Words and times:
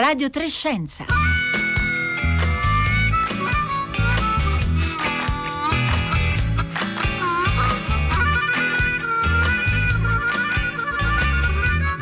Radio 0.00 0.30
Trescenza. 0.30 1.04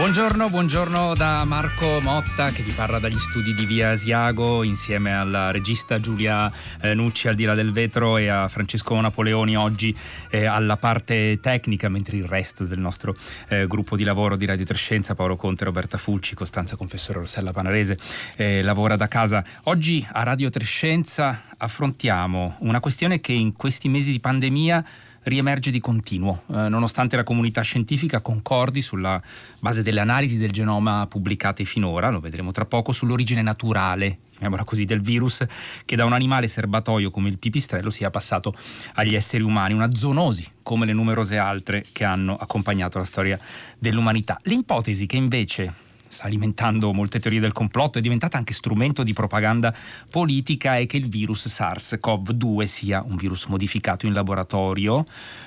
Buongiorno, 0.08 0.48
buongiorno 0.48 1.14
da 1.14 1.44
Marco 1.44 2.00
Motta 2.00 2.48
che 2.48 2.62
vi 2.62 2.70
parla 2.70 2.98
dagli 2.98 3.18
studi 3.18 3.52
di 3.52 3.66
Via 3.66 3.90
Asiago 3.90 4.62
insieme 4.62 5.12
alla 5.12 5.50
regista 5.50 6.00
Giulia 6.00 6.50
eh, 6.80 6.94
Nucci 6.94 7.28
al 7.28 7.34
di 7.34 7.44
là 7.44 7.52
del 7.52 7.72
vetro 7.72 8.16
e 8.16 8.28
a 8.28 8.48
Francesco 8.48 8.98
Napoleoni 8.98 9.54
oggi 9.54 9.94
eh, 10.30 10.46
alla 10.46 10.78
parte 10.78 11.38
tecnica 11.42 11.90
mentre 11.90 12.16
il 12.16 12.24
resto 12.24 12.64
del 12.64 12.78
nostro 12.78 13.14
eh, 13.48 13.66
gruppo 13.66 13.96
di 13.96 14.04
lavoro 14.04 14.36
di 14.36 14.46
Radio 14.46 14.64
Trescenza, 14.64 15.14
Paolo 15.14 15.36
Conte, 15.36 15.66
Roberta 15.66 15.98
Fulci, 15.98 16.34
Costanza 16.34 16.74
Confessore, 16.76 17.18
Rossella 17.18 17.52
Panarese 17.52 17.98
eh, 18.36 18.62
lavora 18.62 18.96
da 18.96 19.08
casa. 19.08 19.44
Oggi 19.64 20.04
a 20.10 20.22
Radio 20.22 20.48
Trescenza 20.48 21.42
affrontiamo 21.58 22.56
una 22.60 22.80
questione 22.80 23.20
che 23.20 23.32
in 23.34 23.52
questi 23.52 23.90
mesi 23.90 24.10
di 24.10 24.20
pandemia 24.20 24.84
riemerge 25.28 25.70
di 25.70 25.80
continuo, 25.80 26.42
eh, 26.48 26.68
nonostante 26.68 27.16
la 27.16 27.22
comunità 27.22 27.60
scientifica 27.62 28.20
concordi 28.20 28.82
sulla 28.82 29.20
base 29.60 29.82
delle 29.82 30.00
analisi 30.00 30.38
del 30.38 30.50
genoma 30.50 31.06
pubblicate 31.08 31.64
finora, 31.64 32.10
lo 32.10 32.20
vedremo 32.20 32.52
tra 32.52 32.64
poco, 32.64 32.92
sull'origine 32.92 33.42
naturale 33.42 34.18
così, 34.64 34.84
del 34.84 35.00
virus 35.00 35.44
che 35.84 35.96
da 35.96 36.04
un 36.04 36.12
animale 36.12 36.46
serbatoio 36.48 37.10
come 37.10 37.28
il 37.28 37.38
pipistrello 37.38 37.90
sia 37.90 38.10
passato 38.10 38.54
agli 38.94 39.14
esseri 39.14 39.42
umani, 39.42 39.74
una 39.74 39.92
zoonosi 39.92 40.46
come 40.62 40.86
le 40.86 40.92
numerose 40.92 41.38
altre 41.38 41.84
che 41.92 42.04
hanno 42.04 42.36
accompagnato 42.36 42.98
la 42.98 43.04
storia 43.04 43.38
dell'umanità. 43.78 44.38
L'ipotesi 44.44 45.06
che 45.06 45.16
invece 45.16 45.86
sta 46.08 46.24
alimentando 46.24 46.92
molte 46.92 47.20
teorie 47.20 47.40
del 47.40 47.52
complotto, 47.52 47.98
è 47.98 48.00
diventata 48.00 48.36
anche 48.36 48.52
strumento 48.52 49.02
di 49.02 49.12
propaganda 49.12 49.74
politica 50.10 50.76
è 50.76 50.86
che 50.86 50.96
il 50.96 51.08
virus 51.08 51.46
SARS-CoV-2 51.46 52.64
sia 52.64 53.02
un 53.06 53.16
virus 53.16 53.46
modificato 53.46 54.06
in 54.06 54.12
laboratorio, 54.12 55.04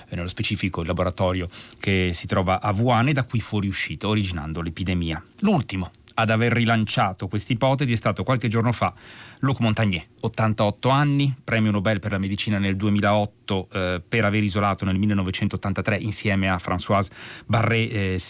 e 0.07 0.15
nello 0.15 0.27
specifico 0.27 0.81
il 0.81 0.87
laboratorio 0.87 1.49
che 1.79 2.11
si 2.13 2.27
trova 2.27 2.61
a 2.61 2.73
Wuhan 2.77 3.09
e 3.09 3.13
da 3.13 3.23
cui 3.23 3.39
fuoriuscito 3.39 4.07
originando 4.07 4.61
l'epidemia. 4.61 5.23
L'ultimo 5.41 5.91
ad 6.21 6.29
aver 6.29 6.51
rilanciato 6.51 7.27
questa 7.27 7.51
ipotesi 7.51 7.93
è 7.93 7.95
stato 7.95 8.23
qualche 8.23 8.47
giorno 8.47 8.71
fa 8.71 8.93
Luc 9.39 9.59
Montagnier, 9.59 10.03
88 10.19 10.89
anni, 10.89 11.35
premio 11.43 11.71
Nobel 11.71 11.99
per 11.99 12.11
la 12.11 12.19
medicina 12.19 12.59
nel 12.59 12.75
2008 12.75 13.69
eh, 13.71 14.01
per 14.07 14.23
aver 14.23 14.43
isolato 14.43 14.85
nel 14.85 14.97
1983 14.97 15.97
insieme 15.97 16.47
a 16.47 16.57
Françoise 16.57 17.09
Barré 17.47 17.89
eh, 17.89 18.21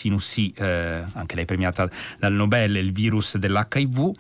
eh, 0.56 1.04
anche 1.14 1.36
lei 1.36 1.44
premiata 1.44 1.90
dal 2.18 2.32
Nobel, 2.32 2.78
il 2.78 2.94
virus 2.94 3.36
dell'HIV 3.36 4.12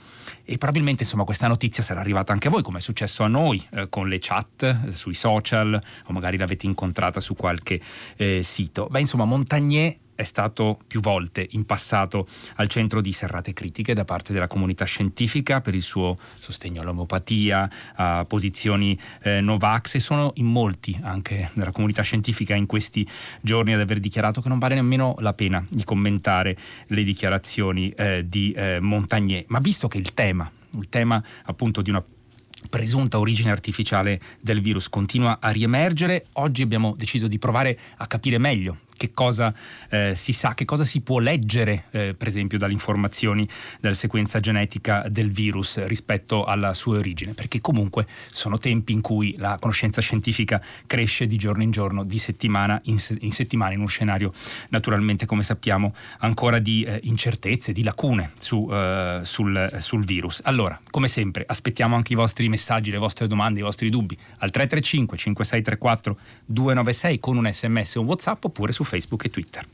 e 0.44 0.58
probabilmente 0.58 1.04
insomma 1.04 1.24
questa 1.24 1.48
notizia 1.48 1.82
sarà 1.82 2.02
arrivata 2.02 2.34
anche 2.34 2.50
a 2.50 2.52
voi 2.52 2.62
come 2.62 2.80
è 2.80 2.82
successo 2.82 3.24
a 3.24 3.28
noi 3.28 3.66
eh, 3.72 3.88
con 3.88 4.10
le 4.10 4.18
chat 4.20 4.64
eh, 4.64 4.92
sui 4.92 5.14
social 5.14 5.82
o 6.08 6.12
magari 6.12 6.36
l'avete 6.36 6.66
incontrata 6.66 7.22
su 7.22 7.36
qualche 7.36 7.80
eh, 8.18 8.42
sito. 8.44 8.88
Beh 8.92 9.00
insomma 9.00 9.24
Montagnier 9.24 9.96
è 10.22 10.24
stato 10.24 10.80
più 10.86 11.02
volte 11.02 11.48
in 11.52 11.66
passato 11.66 12.28
al 12.56 12.68
centro 12.68 13.02
di 13.02 13.12
serrate 13.12 13.54
critiche 13.54 13.94
da 13.94 14.06
parte 14.06 14.34
della 14.34 14.48
comunità 14.48 14.86
scientifica 14.86 15.62
per 15.62 15.74
il 15.74 15.82
suo 15.82 16.18
sostegno 16.36 16.82
all'omeopatia, 16.82 17.70
a 17.96 18.26
posizioni 18.26 18.98
eh, 19.24 19.42
Novax 19.42 19.96
e 19.96 20.00
sono 20.00 20.32
in 20.36 20.46
molti 20.46 20.98
anche 21.02 21.50
nella 21.54 21.72
comunità 21.72 22.04
scientifica 22.04 22.54
in 22.54 22.68
questi 22.68 23.08
giorni 23.42 23.74
ad 23.74 23.80
aver 23.80 24.00
dichiarato 24.00 24.42
che 24.42 24.50
non 24.50 24.60
vale 24.60 24.76
nemmeno 24.76 25.16
la 25.20 25.34
pena 25.34 25.66
di 25.68 25.84
commentare 25.84 26.56
le 26.88 27.04
dichiarazioni 27.04 27.90
eh, 27.90 28.24
di 28.28 28.52
eh, 28.52 28.80
Montagnier. 28.80 29.46
Ma 29.48 29.60
visto 29.60 29.88
che 29.88 29.98
il 29.98 30.14
tema, 30.14 30.50
il 30.78 30.88
tema 30.90 31.22
appunto 31.46 31.82
di 31.82 31.90
una 31.90 32.04
presunta 32.70 33.18
origine 33.18 33.50
artificiale 33.50 34.22
del 34.40 34.62
virus 34.62 34.88
continua 34.88 35.40
a 35.42 35.50
riemergere, 35.50 36.28
oggi 36.34 36.62
abbiamo 36.62 36.94
deciso 36.96 37.28
di 37.28 37.40
provare 37.40 37.78
a 37.98 38.06
capire 38.06 38.38
meglio 38.38 38.78
che 39.02 39.14
cosa 39.14 39.52
eh, 39.90 40.14
si 40.16 40.32
sa, 40.32 40.54
che 40.54 40.64
cosa 40.64 40.86
si 40.86 41.02
può 41.02 41.18
leggere, 41.18 41.86
eh, 41.90 42.14
per 42.14 42.28
esempio, 42.28 42.60
dalle 42.60 42.74
informazioni 42.74 43.48
della 43.80 43.96
sequenza 43.96 44.40
genetica 44.40 45.08
del 45.10 45.32
virus 45.32 45.84
rispetto 45.86 46.44
alla 46.44 46.76
sua 46.76 47.00
origine, 47.00 47.34
perché 47.34 47.60
comunque 47.62 48.06
sono 48.32 48.60
tempi 48.60 48.92
in 48.92 49.02
cui 49.02 49.34
la 49.40 49.58
conoscenza 49.60 50.02
scientifica 50.02 50.62
cresce 50.86 51.26
di 51.26 51.36
giorno 51.38 51.64
in 51.64 51.72
giorno, 51.72 52.04
di 52.04 52.20
settimana 52.20 52.80
in, 52.86 53.00
se- 53.00 53.18
in 53.22 53.32
settimana, 53.32 53.74
in 53.74 53.80
uno 53.80 53.88
scenario 53.88 54.34
naturalmente, 54.70 55.26
come 55.26 55.42
sappiamo, 55.42 55.96
ancora 56.20 56.60
di 56.60 56.84
eh, 56.84 57.00
incertezze, 57.04 57.72
di 57.72 57.82
lacune 57.82 58.34
su, 58.38 58.70
eh, 58.72 59.22
sul, 59.24 59.78
sul 59.80 60.06
virus. 60.06 60.42
Allora, 60.44 60.80
come 60.92 61.08
sempre, 61.08 61.44
aspettiamo 61.48 61.96
anche 61.96 62.14
i 62.14 62.16
vostri 62.16 62.48
messaggi, 62.50 62.92
le 62.92 63.00
vostre 63.00 63.26
domande, 63.26 63.62
i 63.62 63.64
vostri 63.64 63.90
dubbi 63.90 64.16
al 64.38 64.52
335 64.52 65.18
5634 65.18 66.18
296 66.46 67.20
con 67.20 67.38
un 67.38 67.50
sms 67.52 67.96
o 67.96 68.02
un 68.02 68.06
whatsapp 68.06 68.44
oppure 68.44 68.72
su 68.72 68.84
Facebook 68.92 69.26
e 69.26 69.30
Twitter. 69.30 69.66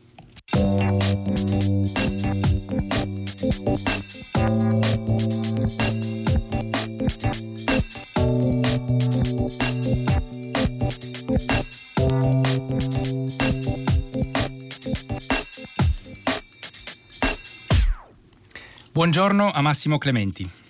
Buongiorno 18.92 19.52
a 19.52 19.62
Massimo 19.62 19.98
Clementi. 19.98 20.67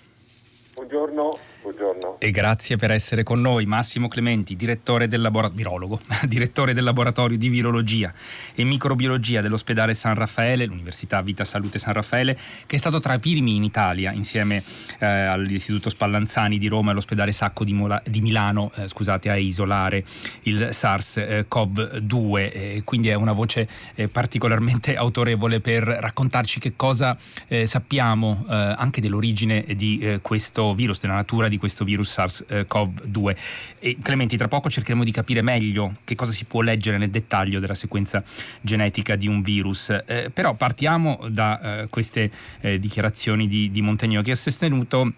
Buongiorno. 1.78 2.18
E 2.18 2.32
grazie 2.32 2.76
per 2.76 2.90
essere 2.90 3.22
con 3.22 3.40
noi. 3.40 3.64
Massimo 3.64 4.08
Clementi, 4.08 4.56
direttore 4.56 5.06
del, 5.06 5.20
labora- 5.20 5.48
virologo, 5.48 6.00
direttore 6.26 6.74
del 6.74 6.82
laboratorio 6.82 7.38
di 7.38 7.48
virologia 7.48 8.12
e 8.56 8.64
microbiologia 8.64 9.40
dell'ospedale 9.40 9.94
San 9.94 10.16
Raffaele, 10.16 10.66
l'Università 10.66 11.22
Vita 11.22 11.44
Salute 11.44 11.78
San 11.78 11.92
Raffaele, 11.92 12.36
che 12.66 12.74
è 12.74 12.78
stato 12.78 12.98
tra 12.98 13.14
i 13.14 13.20
primi 13.20 13.54
in 13.54 13.62
Italia, 13.62 14.10
insieme 14.10 14.62
eh, 14.98 15.06
all'Istituto 15.06 15.88
Spallanzani 15.88 16.58
di 16.58 16.66
Roma 16.66 16.88
e 16.88 16.92
all'ospedale 16.92 17.30
Sacco 17.30 17.62
di, 17.62 17.72
Mola- 17.72 18.02
di 18.04 18.20
Milano, 18.20 18.72
eh, 18.74 18.88
scusate, 18.88 19.30
a 19.30 19.36
isolare 19.36 20.04
il 20.42 20.70
SARS-CoV-2. 20.72 22.50
Eh, 22.52 22.82
quindi 22.84 23.08
è 23.08 23.14
una 23.14 23.32
voce 23.32 23.68
eh, 23.94 24.08
particolarmente 24.08 24.96
autorevole 24.98 25.60
per 25.60 25.84
raccontarci 25.84 26.58
che 26.58 26.72
cosa 26.74 27.16
eh, 27.46 27.66
sappiamo 27.66 28.44
eh, 28.48 28.74
anche 28.76 29.00
dell'origine 29.00 29.64
di 29.76 30.18
questo 30.22 30.74
virus, 30.74 31.00
della 31.00 31.14
natura 31.14 31.46
di 31.48 31.56
questo 31.56 31.67
questo 31.68 31.84
virus 31.84 32.18
SARS-CoV-2. 32.18 33.36
E 33.78 33.98
Clementi, 34.02 34.36
tra 34.36 34.48
poco 34.48 34.70
cercheremo 34.70 35.04
di 35.04 35.12
capire 35.12 35.42
meglio 35.42 35.96
che 36.04 36.14
cosa 36.14 36.32
si 36.32 36.46
può 36.46 36.62
leggere 36.62 36.96
nel 36.96 37.10
dettaglio 37.10 37.60
della 37.60 37.74
sequenza 37.74 38.24
genetica 38.60 39.16
di 39.16 39.28
un 39.28 39.42
virus. 39.42 39.90
Eh, 40.06 40.30
però 40.32 40.54
partiamo 40.54 41.20
da 41.28 41.82
eh, 41.82 41.88
queste 41.88 42.30
eh, 42.60 42.78
dichiarazioni 42.78 43.46
di, 43.46 43.70
di 43.70 43.82
Montagno 43.82 44.22
che 44.22 44.30
ha 44.30 44.36
sostenuto 44.36 45.12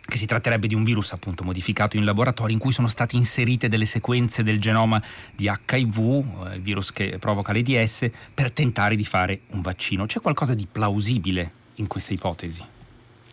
che 0.00 0.16
si 0.16 0.26
tratterebbe 0.26 0.66
di 0.66 0.74
un 0.74 0.82
virus 0.82 1.12
appunto 1.12 1.44
modificato 1.44 1.96
in 1.96 2.04
laboratorio 2.04 2.52
in 2.52 2.58
cui 2.60 2.72
sono 2.72 2.88
state 2.88 3.14
inserite 3.14 3.68
delle 3.68 3.84
sequenze 3.84 4.42
del 4.42 4.58
genoma 4.58 5.00
di 5.36 5.44
HIV, 5.44 5.98
eh, 5.98 6.54
il 6.56 6.62
virus 6.62 6.92
che 6.92 7.18
provoca 7.20 7.52
l'AIDS, 7.52 8.10
per 8.34 8.50
tentare 8.50 8.96
di 8.96 9.04
fare 9.04 9.40
un 9.48 9.60
vaccino. 9.60 10.06
C'è 10.06 10.20
qualcosa 10.20 10.54
di 10.54 10.66
plausibile 10.70 11.52
in 11.74 11.86
questa 11.86 12.14
ipotesi? 12.14 12.64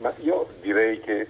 Ma 0.02 0.14
io 0.22 0.48
direi 0.62 1.00
che 1.00 1.28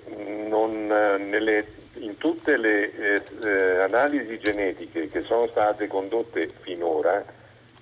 non, 0.57 0.91
eh, 0.91 1.17
nelle, 1.17 1.65
in 1.95 2.17
tutte 2.17 2.57
le 2.57 2.91
eh, 2.91 3.21
eh, 3.43 3.79
analisi 3.81 4.39
genetiche 4.39 5.09
che 5.09 5.21
sono 5.21 5.47
state 5.47 5.87
condotte 5.87 6.49
finora 6.61 7.23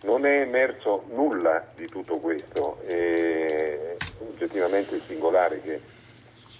non 0.03 0.25
è 0.25 0.41
emerso 0.41 1.05
nulla 1.13 1.65
di 1.73 1.87
tutto 1.87 2.17
questo. 2.17 2.79
È 2.85 3.95
oggettivamente 4.19 4.99
singolare 5.07 5.61
che 5.61 5.81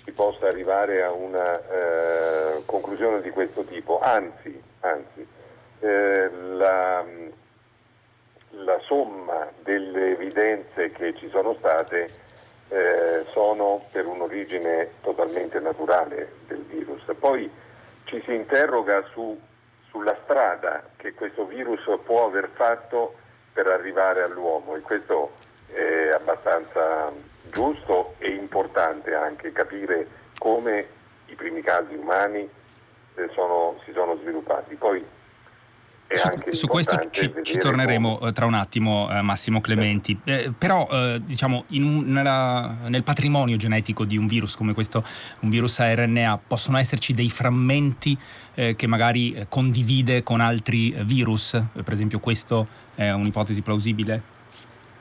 si 0.03 0.11
possa 0.11 0.47
arrivare 0.47 1.03
a 1.03 1.11
una 1.11 1.51
eh, 1.53 2.63
conclusione 2.65 3.21
di 3.21 3.29
questo 3.29 3.63
tipo, 3.65 3.99
anzi, 3.99 4.59
anzi 4.79 5.27
eh, 5.79 6.29
la, 6.53 7.05
la 8.49 8.79
somma 8.85 9.47
delle 9.63 10.11
evidenze 10.11 10.91
che 10.91 11.13
ci 11.15 11.29
sono 11.29 11.55
state 11.59 12.23
eh, 12.69 13.25
sono 13.31 13.85
per 13.91 14.05
un'origine 14.05 14.91
totalmente 15.01 15.59
naturale 15.59 16.33
del 16.47 16.63
virus. 16.63 17.03
Poi 17.19 17.49
ci 18.05 18.21
si 18.25 18.33
interroga 18.33 19.03
su, 19.11 19.39
sulla 19.89 20.17
strada 20.23 20.83
che 20.95 21.13
questo 21.13 21.45
virus 21.45 21.81
può 22.03 22.25
aver 22.25 22.49
fatto 22.53 23.15
per 23.53 23.67
arrivare 23.67 24.23
all'uomo 24.23 24.75
e 24.75 24.81
questo 24.81 25.31
è 25.67 26.09
abbastanza 26.13 27.11
giusto 27.43 28.15
e 28.17 28.31
importante 28.31 29.13
anche 29.13 29.51
capire 29.51 30.07
come 30.37 30.87
i 31.27 31.35
primi 31.35 31.61
casi 31.61 31.95
umani 31.95 32.49
eh, 33.15 33.29
sono, 33.33 33.79
si 33.85 33.91
sono 33.93 34.17
sviluppati. 34.17 34.75
Poi 34.75 35.05
su, 36.17 36.29
su 36.51 36.67
questo 36.67 37.07
ci, 37.11 37.33
ci 37.41 37.57
torneremo 37.57 38.17
come... 38.17 38.29
Eh, 38.29 38.33
tra 38.33 38.45
un 38.45 38.53
attimo, 38.53 39.09
eh, 39.11 39.21
Massimo 39.21 39.61
Clementi. 39.61 40.19
Eh, 40.23 40.51
però, 40.57 40.87
eh, 40.91 41.21
diciamo, 41.23 41.65
un, 41.69 42.03
nella, 42.07 42.77
nel 42.87 43.03
patrimonio 43.03 43.57
genetico 43.57 44.05
di 44.05 44.17
un 44.17 44.27
virus 44.27 44.55
come 44.55 44.73
questo, 44.73 45.03
un 45.39 45.49
virus 45.49 45.79
a 45.79 45.93
RNA, 45.93 46.39
possono 46.47 46.77
esserci 46.77 47.13
dei 47.13 47.29
frammenti 47.29 48.17
eh, 48.55 48.75
che 48.75 48.87
magari 48.87 49.33
eh, 49.33 49.45
condivide 49.49 50.23
con 50.23 50.41
altri 50.41 50.95
virus? 51.03 51.61
per 51.71 51.93
esempio, 51.93 52.19
questo 52.19 52.67
è 52.95 53.09
un'ipotesi 53.09 53.61
plausibile? 53.61 54.33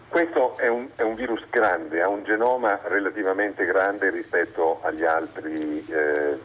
Questo 0.09 0.57
è 0.59 0.69
un, 0.69 0.89
è 0.95 1.03
un, 1.03 1.17
virus 1.17 1.43
grande, 1.51 2.01
ha 2.01 2.09
un 2.09 2.23
genoma 2.23 2.79
relativamente 2.85 3.65
grande 3.65 4.11
rispetto 4.11 4.81
agli 4.83 5.03
altri 5.05 5.85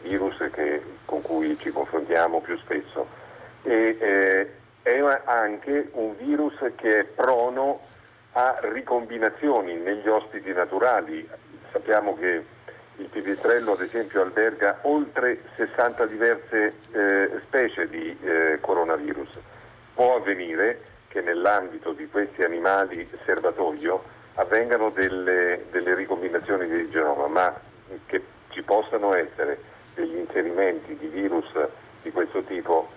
virus 0.02 0.36
che, 0.52 0.82
con 1.04 1.22
cui 1.22 1.56
ci 1.60 1.70
confrontiamo 1.70 2.40
più 2.40 2.58
spesso. 2.58 3.06
E, 3.62 3.96
eh, 4.00 4.59
è 4.82 4.98
anche 5.24 5.90
un 5.92 6.16
virus 6.16 6.54
che 6.76 7.00
è 7.00 7.04
prono 7.04 7.80
a 8.32 8.58
ricombinazioni 8.62 9.74
negli 9.74 10.08
ospiti 10.08 10.52
naturali. 10.52 11.28
Sappiamo 11.70 12.16
che 12.16 12.44
il 12.96 13.06
pipistrello 13.06 13.72
ad 13.72 13.80
esempio 13.80 14.22
alberga 14.22 14.78
oltre 14.82 15.42
60 15.56 16.06
diverse 16.06 16.72
eh, 16.92 17.40
specie 17.46 17.88
di 17.88 18.16
eh, 18.22 18.58
coronavirus. 18.60 19.28
Può 19.94 20.16
avvenire 20.16 20.82
che 21.08 21.20
nell'ambito 21.20 21.92
di 21.92 22.08
questi 22.08 22.42
animali 22.42 23.08
serbatoio 23.24 24.02
avvengano 24.34 24.90
delle, 24.90 25.64
delle 25.70 25.94
ricombinazioni 25.94 26.68
di 26.68 26.88
genoma, 26.90 27.26
ma 27.26 27.60
che 28.06 28.22
ci 28.50 28.62
possano 28.62 29.14
essere 29.14 29.58
degli 29.94 30.16
inserimenti 30.16 30.96
di 30.96 31.08
virus 31.08 31.46
di 32.02 32.10
questo 32.12 32.42
tipo, 32.42 32.88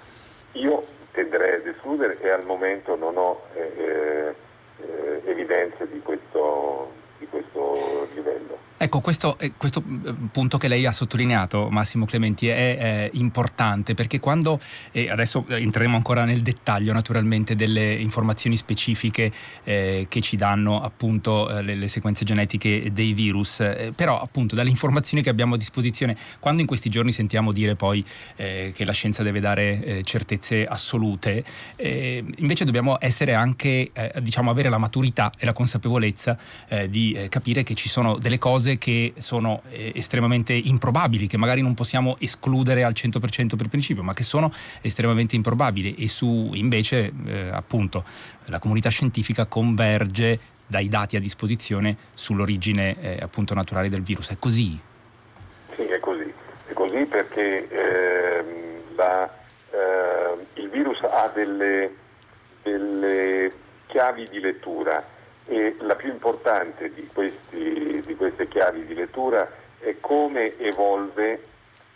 io 0.53 0.83
tenderei 1.11 1.55
ad 1.55 1.67
escludere 1.67 2.19
e 2.19 2.29
al 2.29 2.43
momento 2.43 2.95
non 2.95 3.17
ho 3.17 3.43
eh, 3.53 3.71
eh, 3.77 4.35
eh 4.81 5.21
evidenze 5.25 5.87
di 5.89 5.99
questo, 6.01 6.91
di 7.17 7.27
questo 7.27 8.07
livello. 8.13 8.57
Ecco, 8.83 8.99
questo, 8.99 9.39
eh, 9.39 9.53
questo, 9.55 9.81
eh, 10.05 10.13
punto 10.29 10.57
che 10.57 10.67
lei 10.67 10.85
ha 10.85 10.91
sottolineato, 10.91 11.69
Massimo 11.69 12.03
Clementi, 12.03 12.49
è, 12.49 12.77
è 12.77 13.09
importante 13.13 13.93
perché 13.93 14.19
quando, 14.19 14.59
e 14.91 15.09
adesso 15.09 15.45
entreremo 15.47 15.95
ancora 15.95 16.25
nel 16.25 16.41
dettaglio 16.41 16.91
naturalmente 16.91 17.55
delle 17.55 17.93
informazioni 17.93 18.57
specifiche 18.57 19.31
eh, 19.63 20.07
che 20.09 20.19
ci 20.19 20.35
danno 20.35 20.81
appunto 20.81 21.49
eh, 21.49 21.61
le, 21.61 21.75
le, 21.75 21.87
sequenze 21.87 22.25
genetiche 22.25 22.91
dei 22.91 23.13
virus, 23.13 23.61
eh, 23.61 23.93
però 23.95 24.19
appunto 24.19 24.53
dalle 24.53 24.67
informazioni 24.67 25.23
che 25.23 25.29
abbiamo 25.29 25.55
a 25.55 25.57
disposizione, 25.57 26.17
quando 26.39 26.59
in 26.59 26.67
questi 26.67 26.89
giorni 26.89 27.13
sentiamo 27.13 27.53
dire 27.53 27.77
poi 27.77 28.03
eh, 28.35 28.73
che 28.75 28.83
la 28.83 28.91
scienza 28.91 29.23
deve 29.23 29.39
dare 29.39 30.01
certezze 30.03 30.65
assolute, 30.65 31.45
invece 31.77 32.65
dobbiamo 32.65 32.97
essere 32.99 33.33
anche, 33.33 33.91
diciamo, 34.21 34.49
avere 34.49 34.67
la 34.67 34.77
maturità 34.77 35.31
e 35.37 35.45
la 35.45 35.53
consapevolezza 35.53 36.37
di 36.89 37.17
capire 37.29 37.63
che 37.63 37.75
ci 37.75 37.87
sono 37.87 38.17
delle 38.17 38.37
cose 38.37 38.72
cose 38.73 38.77
che 38.77 39.13
sono 39.17 39.61
eh, 39.69 39.91
estremamente 39.95 40.53
improbabili, 40.53 41.27
che 41.27 41.37
magari 41.37 41.61
non 41.61 41.73
possiamo 41.73 42.17
escludere 42.19 42.83
al 42.83 42.93
100% 42.93 43.55
per 43.55 43.67
principio, 43.67 44.03
ma 44.03 44.13
che 44.13 44.23
sono 44.23 44.51
estremamente 44.81 45.35
improbabili 45.35 45.95
e 45.95 46.07
su 46.07 46.51
invece 46.53 47.11
eh, 47.25 47.49
appunto 47.51 48.03
la 48.45 48.59
comunità 48.59 48.89
scientifica 48.89 49.45
converge 49.45 50.39
dai 50.65 50.87
dati 50.89 51.15
a 51.15 51.19
disposizione 51.19 51.97
sull'origine 52.13 52.95
eh, 52.99 53.17
appunto 53.21 53.53
naturale 53.53 53.89
del 53.89 54.01
virus. 54.01 54.29
È 54.29 54.37
così? 54.39 54.79
Sì, 55.75 55.83
è 55.83 55.99
così. 55.99 56.31
È 56.65 56.73
così 56.73 57.05
perché 57.05 57.67
ehm, 57.69 58.95
la, 58.95 59.29
eh, 59.71 60.61
il 60.61 60.69
virus 60.69 60.99
ha 61.01 61.31
delle, 61.33 61.93
delle 62.63 63.51
chiavi 63.87 64.27
di 64.31 64.39
lettura 64.39 65.03
e 65.45 65.75
la 65.79 65.95
più 65.95 66.09
importante 66.09 66.91
di, 66.93 67.07
questi, 67.13 68.01
di 68.05 68.15
queste 68.15 68.47
chiavi 68.47 68.85
di 68.85 68.93
lettura 68.93 69.49
è 69.79 69.95
come 69.99 70.57
evolve 70.57 71.51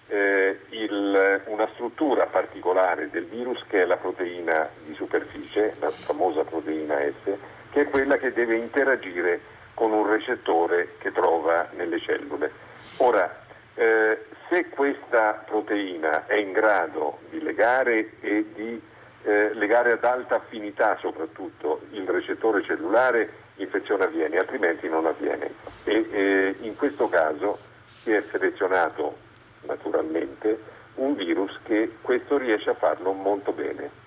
eh, 0.08 0.60
il, 0.70 1.42
una 1.46 1.68
struttura 1.74 2.26
particolare 2.26 3.10
del 3.10 3.26
virus 3.26 3.64
che 3.68 3.84
è 3.84 3.86
la 3.86 3.98
proteina 3.98 4.70
di 4.86 4.94
superficie, 4.94 5.76
la 5.80 5.90
famosa 5.90 6.44
proteina 6.44 6.98
S, 7.00 7.32
che 7.72 7.82
è 7.82 7.90
quella 7.90 8.18
che 8.18 8.34
deve 8.34 8.58
interagire 8.58 9.40
con 9.74 9.92
un 9.92 10.10
recettore 10.10 10.96
che 10.98 11.12
trova 11.12 11.70
nelle 11.76 12.00
cellule. 12.00 12.52
Ora, 12.98 13.46
eh, 13.76 14.26
se 14.50 14.70
questa 14.70 15.44
proteina 15.46 16.26
è 16.26 16.36
in 16.36 16.52
grado 16.52 17.20
di 17.30 17.42
legare 17.42 18.14
e 18.22 18.46
di 18.54 18.82
eh, 19.28 19.54
legare 19.56 19.92
ad 19.92 20.06
alta 20.06 20.36
affinità 20.36 20.98
soprattutto 21.02 21.82
il 21.92 22.08
recettore 22.08 22.64
cellulare, 22.64 23.30
l'infezione 23.56 24.06
avviene, 24.06 24.38
altrimenti 24.38 24.88
non 24.88 25.06
avviene. 25.06 25.52
E 25.84 26.08
eh, 26.10 26.56
in 26.62 26.78
questo 26.78 27.10
caso 27.10 27.60
si 27.88 28.14
è 28.14 28.22
selezionato 28.22 29.18
naturalmente 29.64 30.58
un 30.96 31.16
virus 31.16 31.60
che 31.64 31.98
questo 32.02 32.38
riesce 32.38 32.70
a 32.70 32.76
farlo 32.76 33.12
molto 33.12 33.52
bene. 33.52 34.06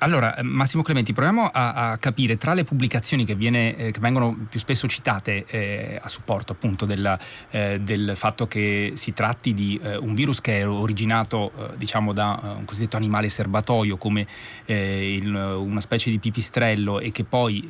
Allora, 0.00 0.34
eh, 0.36 0.42
Massimo 0.42 0.82
Clementi, 0.82 1.14
proviamo 1.14 1.46
a, 1.46 1.90
a 1.90 1.96
capire 1.96 2.36
tra 2.36 2.52
le 2.52 2.64
pubblicazioni 2.64 3.24
che, 3.24 3.34
viene, 3.34 3.74
eh, 3.76 3.90
che 3.92 4.00
vengono 4.00 4.46
più 4.46 4.60
spesso 4.60 4.86
citate 4.86 5.46
eh, 5.46 5.98
a 6.00 6.08
supporto 6.08 6.52
appunto 6.52 6.84
della, 6.84 7.18
eh, 7.48 7.80
del 7.80 8.12
fatto 8.14 8.46
che 8.46 8.92
si 8.94 9.14
tratti 9.14 9.54
di 9.54 9.80
eh, 9.82 9.96
un 9.96 10.14
virus 10.14 10.42
che 10.42 10.58
è 10.58 10.68
originato 10.68 11.50
eh, 11.56 11.76
diciamo 11.78 12.12
da 12.12 12.56
un 12.58 12.66
cosiddetto 12.66 12.98
animale 12.98 13.30
serbatoio 13.30 13.96
come 13.96 14.26
il, 14.66 15.34
una 15.34 15.80
specie 15.80 16.10
di 16.10 16.18
pipistrello 16.18 17.00
e 17.00 17.10
che 17.10 17.24
poi 17.24 17.68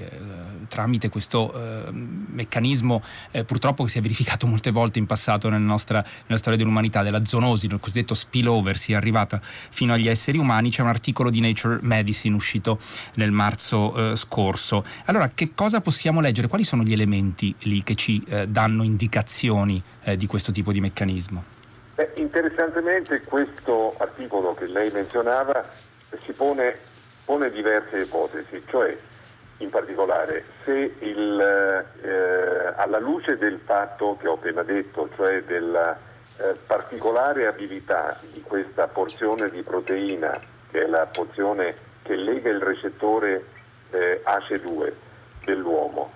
tramite 0.69 1.09
questo 1.09 1.91
meccanismo 1.93 3.03
purtroppo 3.45 3.85
che 3.85 3.91
si 3.91 3.99
è 3.99 4.01
verificato 4.01 4.47
molte 4.47 4.71
volte 4.71 4.99
in 4.99 5.07
passato 5.07 5.49
nella, 5.49 5.65
nostra, 5.65 6.05
nella 6.27 6.39
storia 6.39 6.59
dell'umanità, 6.59 7.03
della 7.03 7.25
zoonosi, 7.25 7.67
il 7.67 7.79
cosiddetto 7.81 8.15
spillover, 8.15 8.77
sia 8.77 8.97
arrivata 8.97 9.41
fino 9.43 9.93
agli 9.93 10.09
esseri 10.09 10.39
umani, 10.39 10.71
c'è 10.71 10.83
un 10.83 10.89
articolo 10.89 11.31
di 11.31 11.41
Nature 11.41 11.79
Medicine 11.83 12.16
Medicine 12.17 12.35
uscito 12.35 12.79
nel 13.17 13.31
marzo 13.31 14.13
eh, 14.13 14.17
scorso. 14.17 14.85
Allora, 15.07 15.31
che 15.35 15.51
cosa 15.55 15.81
possiamo 15.81 16.21
leggere? 16.21 16.49
Quali 16.49 16.65
sono 16.65 16.83
gli 16.83 16.93
elementi 16.93 17.55
lì 17.61 17.83
che 17.83 17.95
ci 17.95 18.25
eh, 18.29 18.49
danno 18.49 18.83
indicazioni 18.83 19.83
eh, 20.05 20.17
di 20.17 20.27
questo 20.27 20.53
tipo 20.53 20.73
di 20.73 20.81
meccanismo? 20.81 21.45
Beh, 21.95 22.13
interessantemente 22.17 23.23
questo 23.23 23.95
articolo 23.99 24.55
che 24.55 24.67
lei 24.67 24.91
menzionava 24.91 25.65
si 26.25 26.33
pone, 26.33 26.77
pone 27.25 27.51
diverse 27.51 28.01
ipotesi, 28.01 28.63
cioè 28.69 28.97
in 29.59 29.71
particolare 29.71 30.45
se 30.65 30.95
il, 30.99 31.41
eh, 32.03 32.73
alla 32.77 32.99
luce 32.99 33.39
del 33.39 33.59
fatto 33.65 34.17
che 34.21 34.29
ho 34.29 34.35
appena 34.35 34.63
detto, 34.63 35.09
cioè 35.17 35.43
della 35.45 35.99
eh, 36.39 36.55
particolare 36.67 37.47
abilità 37.47 38.21
di 38.31 38.43
questa 38.43 38.87
porzione 38.89 39.49
di 39.49 39.63
proteina, 39.63 40.39
che 40.71 40.85
è 40.85 40.87
la 40.87 41.07
porzione 41.07 41.86
che 42.07 42.15
lega 42.15 42.49
il 42.51 42.61
recettore 42.61 43.45
eh, 43.91 44.23
ACE2 44.25 44.93
dell'uomo, 45.45 46.13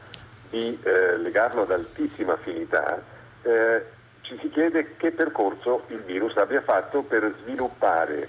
di 0.49 0.79
eh, 0.83 1.17
legarlo 1.19 1.63
ad 1.63 1.73
altissima 1.73 2.35
affinità, 2.35 3.03
eh, 3.43 3.85
ci 4.23 4.39
si 4.41 4.49
chiede 4.51 4.97
che 4.97 5.11
percorso 5.11 5.85
il 5.89 6.01
virus 6.03 6.37
abbia 6.37 6.63
fatto 6.63 7.03
per 7.03 7.35
sviluppare, 7.43 8.29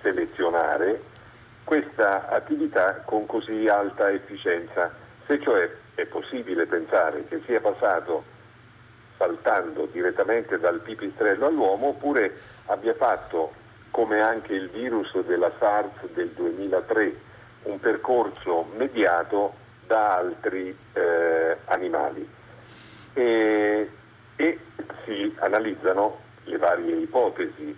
selezionare 0.00 1.02
questa 1.64 2.28
attività 2.28 3.02
con 3.04 3.26
così 3.26 3.66
alta 3.66 4.10
efficienza, 4.10 4.94
se 5.26 5.40
cioè 5.40 5.68
è 5.96 6.06
possibile 6.06 6.66
pensare 6.66 7.26
che 7.26 7.42
sia 7.44 7.60
passato 7.60 8.36
saltando 9.16 9.86
direttamente 9.90 10.58
dal 10.60 10.78
pipistrello 10.78 11.46
all'uomo 11.46 11.88
oppure 11.88 12.38
abbia 12.66 12.94
fatto 12.94 13.52
come 13.90 14.20
anche 14.20 14.54
il 14.54 14.68
virus 14.70 15.16
della 15.20 15.50
SARS 15.58 16.06
del 16.14 16.28
2003, 16.28 17.14
un 17.64 17.80
percorso 17.80 18.66
mediato 18.76 19.54
da 19.86 20.16
altri 20.16 20.76
eh, 20.92 21.56
animali. 21.66 22.28
E, 23.14 23.90
e 24.36 24.58
si 25.04 25.34
analizzano 25.40 26.20
le 26.44 26.58
varie 26.58 26.96
ipotesi, 26.96 27.76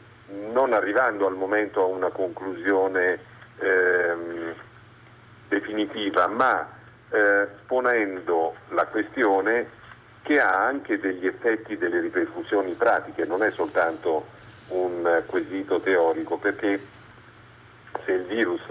non 0.52 0.73
arrivando 0.73 1.26
al 1.26 1.35
momento 1.35 1.83
a 1.83 1.87
una 1.87 2.11
conclusione 2.11 3.19
ehm, 3.59 4.55
definitiva, 5.49 6.26
ma 6.26 6.69
eh, 7.11 7.49
ponendo 7.67 8.55
la 8.69 8.87
questione 8.87 9.79
che 10.23 10.40
ha 10.40 10.64
anche 10.64 10.99
degli 10.99 11.26
effetti, 11.26 11.76
delle 11.76 12.00
ripercussioni 12.00 12.73
pratiche, 12.75 13.25
non 13.25 13.43
è 13.43 13.50
soltanto 13.50 14.26
un 14.71 15.23
quesito 15.27 15.81
teorico 15.81 16.37
perché 16.39 16.81
se 18.05 18.12
il 18.12 18.25
virus 18.25 18.62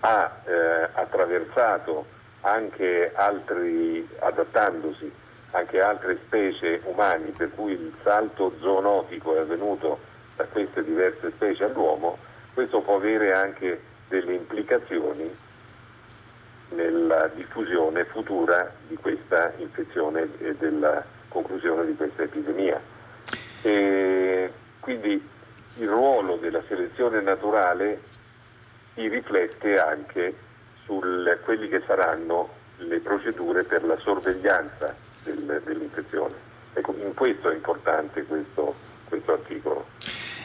ha 0.00 0.40
eh, 0.44 0.88
attraversato 0.92 2.06
anche 2.42 3.12
altri, 3.14 4.06
adattandosi 4.20 5.10
anche 5.52 5.80
altre 5.80 6.18
specie 6.24 6.80
umane, 6.84 7.32
per 7.36 7.50
cui 7.54 7.72
il 7.72 7.92
salto 8.02 8.54
zoonotico 8.60 9.34
è 9.34 9.40
avvenuto 9.40 9.98
da 10.36 10.44
queste 10.44 10.84
diverse 10.84 11.30
specie 11.34 11.64
all'uomo, 11.64 12.18
questo 12.54 12.80
può 12.80 12.96
avere 12.96 13.34
anche 13.34 13.80
delle 14.08 14.34
implicazioni 14.34 15.34
nella 16.70 17.28
diffusione 17.28 18.04
futura 18.04 18.70
di 18.86 18.96
questa 18.96 19.52
infezione 19.56 20.28
e 20.38 20.54
della 20.56 21.02
conclusione 21.28 21.86
di 21.86 21.96
questa 21.96 22.22
epidemia. 22.22 22.80
E 23.62 24.50
quindi 24.80 25.26
il 25.76 25.88
ruolo 25.88 26.36
della 26.36 26.62
selezione 26.66 27.20
naturale 27.20 28.00
si 28.94 29.06
riflette 29.08 29.78
anche 29.78 30.34
su 30.84 31.00
quelli 31.44 31.68
che 31.68 31.82
saranno 31.86 32.48
le 32.78 32.98
procedure 33.00 33.64
per 33.64 33.84
la 33.84 33.96
sorveglianza 33.98 34.94
del, 35.22 35.62
dell'infezione. 35.64 36.34
Ecco, 36.72 36.94
in 36.98 37.14
questo 37.14 37.50
è 37.50 37.54
importante 37.54 38.24
questo, 38.24 38.74
questo 39.04 39.32
articolo. 39.32 39.86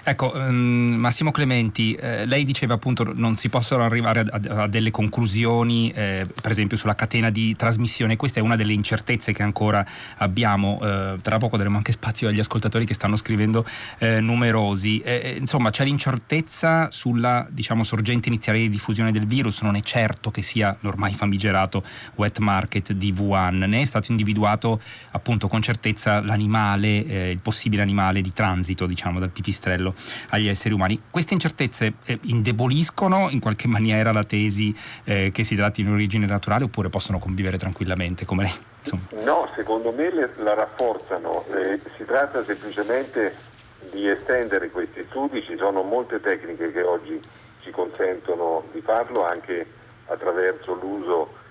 Ecco, 0.06 0.34
um, 0.36 0.96
Massimo 0.98 1.32
Clementi, 1.32 1.94
eh, 1.94 2.26
lei 2.26 2.44
diceva 2.44 2.74
appunto 2.74 3.14
non 3.16 3.38
si 3.38 3.48
possono 3.48 3.86
arrivare 3.86 4.20
a, 4.20 4.26
a, 4.32 4.64
a 4.64 4.68
delle 4.68 4.92
conclusioni, 4.92 5.92
eh, 5.92 6.28
per 6.42 6.52
esempio 6.52 6.76
sulla 6.76 6.94
catena 6.94 7.30
di 7.30 7.56
trasmissione, 7.56 8.18
questa 8.18 8.42
è 8.42 8.44
una 8.44 8.58
delle 8.58 8.74
incertezze 8.74 9.32
che 9.32 9.44
ancora 9.44 9.86
abbiamo, 10.18 10.78
eh, 10.84 11.16
tra 11.22 11.38
poco 11.38 11.56
daremo 11.56 11.78
anche 11.78 11.94
spazio 11.94 12.28
agli 12.28 12.40
ascoltatori 12.42 12.86
che 12.86 12.94
stanno 12.94 13.16
scrivendo 13.16 13.66
eh, 14.00 14.20
numerosi, 14.20 15.00
eh, 15.00 15.22
eh, 15.24 15.36
insomma 15.38 15.70
c'è 15.70 15.86
l'incertezza 15.86 16.92
sulla 16.92 17.48
diciamo, 17.50 17.84
sorgente 17.84 18.28
iniziale 18.28 18.60
di 18.60 18.68
diffusione 18.68 19.14
del 19.14 19.26
virus, 19.26 19.62
non 19.62 19.78
è 19.78 19.82
certo 19.82 20.32
che 20.32 20.42
sia 20.42 20.76
l'ormai 20.82 21.14
famigerato 21.14 21.82
wet 22.16 22.40
market 22.40 22.92
di 22.92 23.14
Wuhan, 23.18 23.60
ne 23.60 23.80
è 23.80 23.86
stato 23.86 24.12
individuato 24.12 24.82
appunto 25.12 25.48
con 25.48 25.62
certezza 25.62 26.20
l'animale, 26.20 27.30
il 27.32 27.40
possibile 27.40 27.82
animale 27.82 28.20
di 28.20 28.34
transito 28.34 28.86
diciamo 28.86 29.20
dal 29.20 29.30
pipistrello 29.30 29.92
agli 30.30 30.48
esseri 30.48 30.74
umani. 30.74 31.02
Queste 31.10 31.34
incertezze 31.34 31.94
eh, 32.06 32.20
indeboliscono 32.24 33.30
in 33.30 33.40
qualche 33.40 33.68
maniera 33.68 34.12
la 34.12 34.24
tesi 34.24 34.76
eh, 35.04 35.32
che 35.34 35.44
si 35.44 35.56
tratti 35.56 35.82
di 35.82 35.88
un'origine 35.88 36.26
naturale 36.26 36.66
oppure 36.66 36.90
possono 36.90 37.20
convivere 37.20 37.58
tranquillamente 37.58 38.26
come 38.26 38.44
lei? 38.44 38.54
Insomma. 38.80 39.04
No, 39.24 39.50
secondo 39.56 39.92
me 39.92 40.12
le, 40.12 40.30
la 40.38 40.54
rafforzano. 40.54 41.46
Eh, 41.54 41.80
si 41.98 42.04
tratta 42.06 42.44
semplicemente 42.44 43.36
di 43.92 44.08
estendere 44.08 44.70
questi 44.70 45.06
studi, 45.10 45.44
ci 45.44 45.56
sono 45.58 45.84
molte 45.84 46.20
tecniche 46.20 46.72
che 46.72 46.82
oggi 46.82 47.20
ci 47.62 47.72
consentono 47.72 48.64
di 48.72 48.82
farlo 48.82 49.26
anche 49.26 49.66
attraverso 50.08 50.74
l'uso 50.74 51.42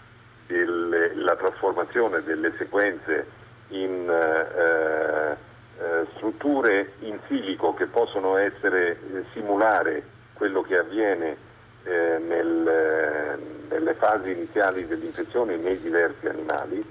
della 0.46 1.36
trasformazione 1.36 2.22
delle 2.22 2.52
sequenze 2.58 3.26
in 3.68 4.08
eh, 4.08 5.36
eh, 5.78 6.06
strutture 6.16 6.92
in 7.00 7.18
silico 7.26 7.74
che 7.74 7.86
possono 7.86 8.36
essere, 8.36 8.90
eh, 8.90 9.24
simulare 9.32 10.02
quello 10.34 10.62
che 10.62 10.76
avviene 10.76 11.36
eh, 11.84 12.18
nel, 12.18 12.68
eh, 12.68 13.38
nelle 13.68 13.94
fasi 13.94 14.30
iniziali 14.30 14.86
dell'infezione 14.86 15.56
nei 15.56 15.80
diversi 15.80 16.26
animali. 16.26 16.84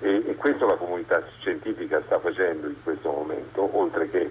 E, 0.00 0.24
e, 0.26 0.34
questo 0.34 0.66
la 0.66 0.76
comunità 0.76 1.22
scientifica 1.38 2.02
sta 2.04 2.18
facendo 2.18 2.66
in 2.66 2.82
questo 2.82 3.10
momento, 3.10 3.68
oltre 3.78 4.10
che 4.10 4.30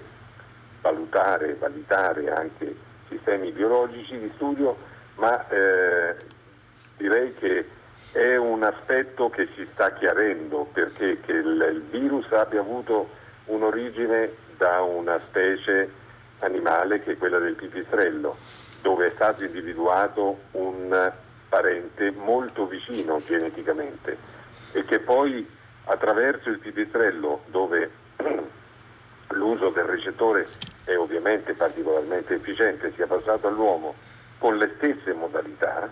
valutare, 0.82 1.56
validare 1.56 2.32
anche 2.32 2.76
sistemi 3.08 3.52
biologici 3.52 4.20
di 4.20 4.32
studio, 4.36 4.78
ma 5.16 5.48
eh, 5.48 6.16
direi 6.98 7.34
che 7.36 7.66
è 8.12 8.36
un 8.36 8.64
aspetto 8.64 9.30
che 9.30 9.48
si 9.56 9.68
sta 9.74 9.94
chiarendo 9.94 10.68
perché 10.72 11.18
il, 11.26 11.70
il 11.74 11.84
virus 11.90 12.32
abbia 12.32 12.60
avuto 12.60 13.10
un'origine 13.46 14.32
da 14.58 14.82
una 14.82 15.20
specie 15.28 15.92
animale 16.40 17.02
che 17.02 17.14
è 17.14 17.18
quella 17.18 17.40
del 17.40 17.56
pipistrello, 17.56 18.38
dove 18.82 19.08
è 19.08 19.12
stato 19.16 19.44
individuato 19.44 20.40
un 20.52 21.12
parente 21.50 22.12
molto 22.12 22.66
vicino 22.66 23.22
geneticamente 23.24 24.18
e 24.72 24.84
che 24.86 25.00
poi 25.00 25.48
attraverso 25.86 26.50
il 26.50 26.60
pipistrello, 26.60 27.44
dove 27.48 27.92
l'uso 29.30 29.70
del 29.70 29.84
recettore 29.84 30.48
è 30.86 30.96
ovviamente 30.98 31.54
particolarmente 31.54 32.36
efficiente, 32.36 32.92
sia 32.94 33.08
passato 33.08 33.48
all'uomo 33.48 33.96
con 34.38 34.58
le 34.58 34.74
stesse 34.76 35.14
modalità, 35.14 35.90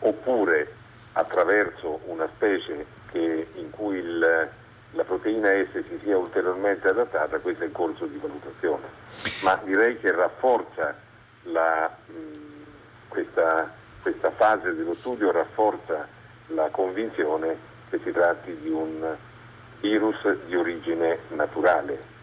oppure 0.00 0.74
attraverso 1.12 2.00
una 2.06 2.28
specie 2.34 2.84
che, 3.10 3.48
in 3.54 3.70
cui 3.70 3.98
il 3.98 4.48
la 4.92 5.04
proteina 5.04 5.48
S 5.50 5.72
si 5.72 5.98
sia 6.02 6.16
ulteriormente 6.16 6.88
adattata, 6.88 7.38
questo 7.38 7.64
è 7.64 7.66
in 7.66 7.72
corso 7.72 8.06
di 8.06 8.18
valutazione. 8.18 8.84
Ma 9.42 9.60
direi 9.64 9.98
che 9.98 10.10
rafforza 10.10 10.94
la, 11.44 11.90
mh, 12.06 12.12
questa, 13.08 13.72
questa 14.02 14.30
fase 14.30 14.74
dello 14.74 14.94
studio, 14.94 15.30
rafforza 15.30 16.06
la 16.48 16.68
convinzione 16.70 17.56
che 17.90 18.00
si 18.02 18.12
tratti 18.12 18.56
di 18.60 18.70
un 18.70 19.16
virus 19.80 20.36
di 20.46 20.56
origine 20.56 21.18
naturale. 21.28 22.16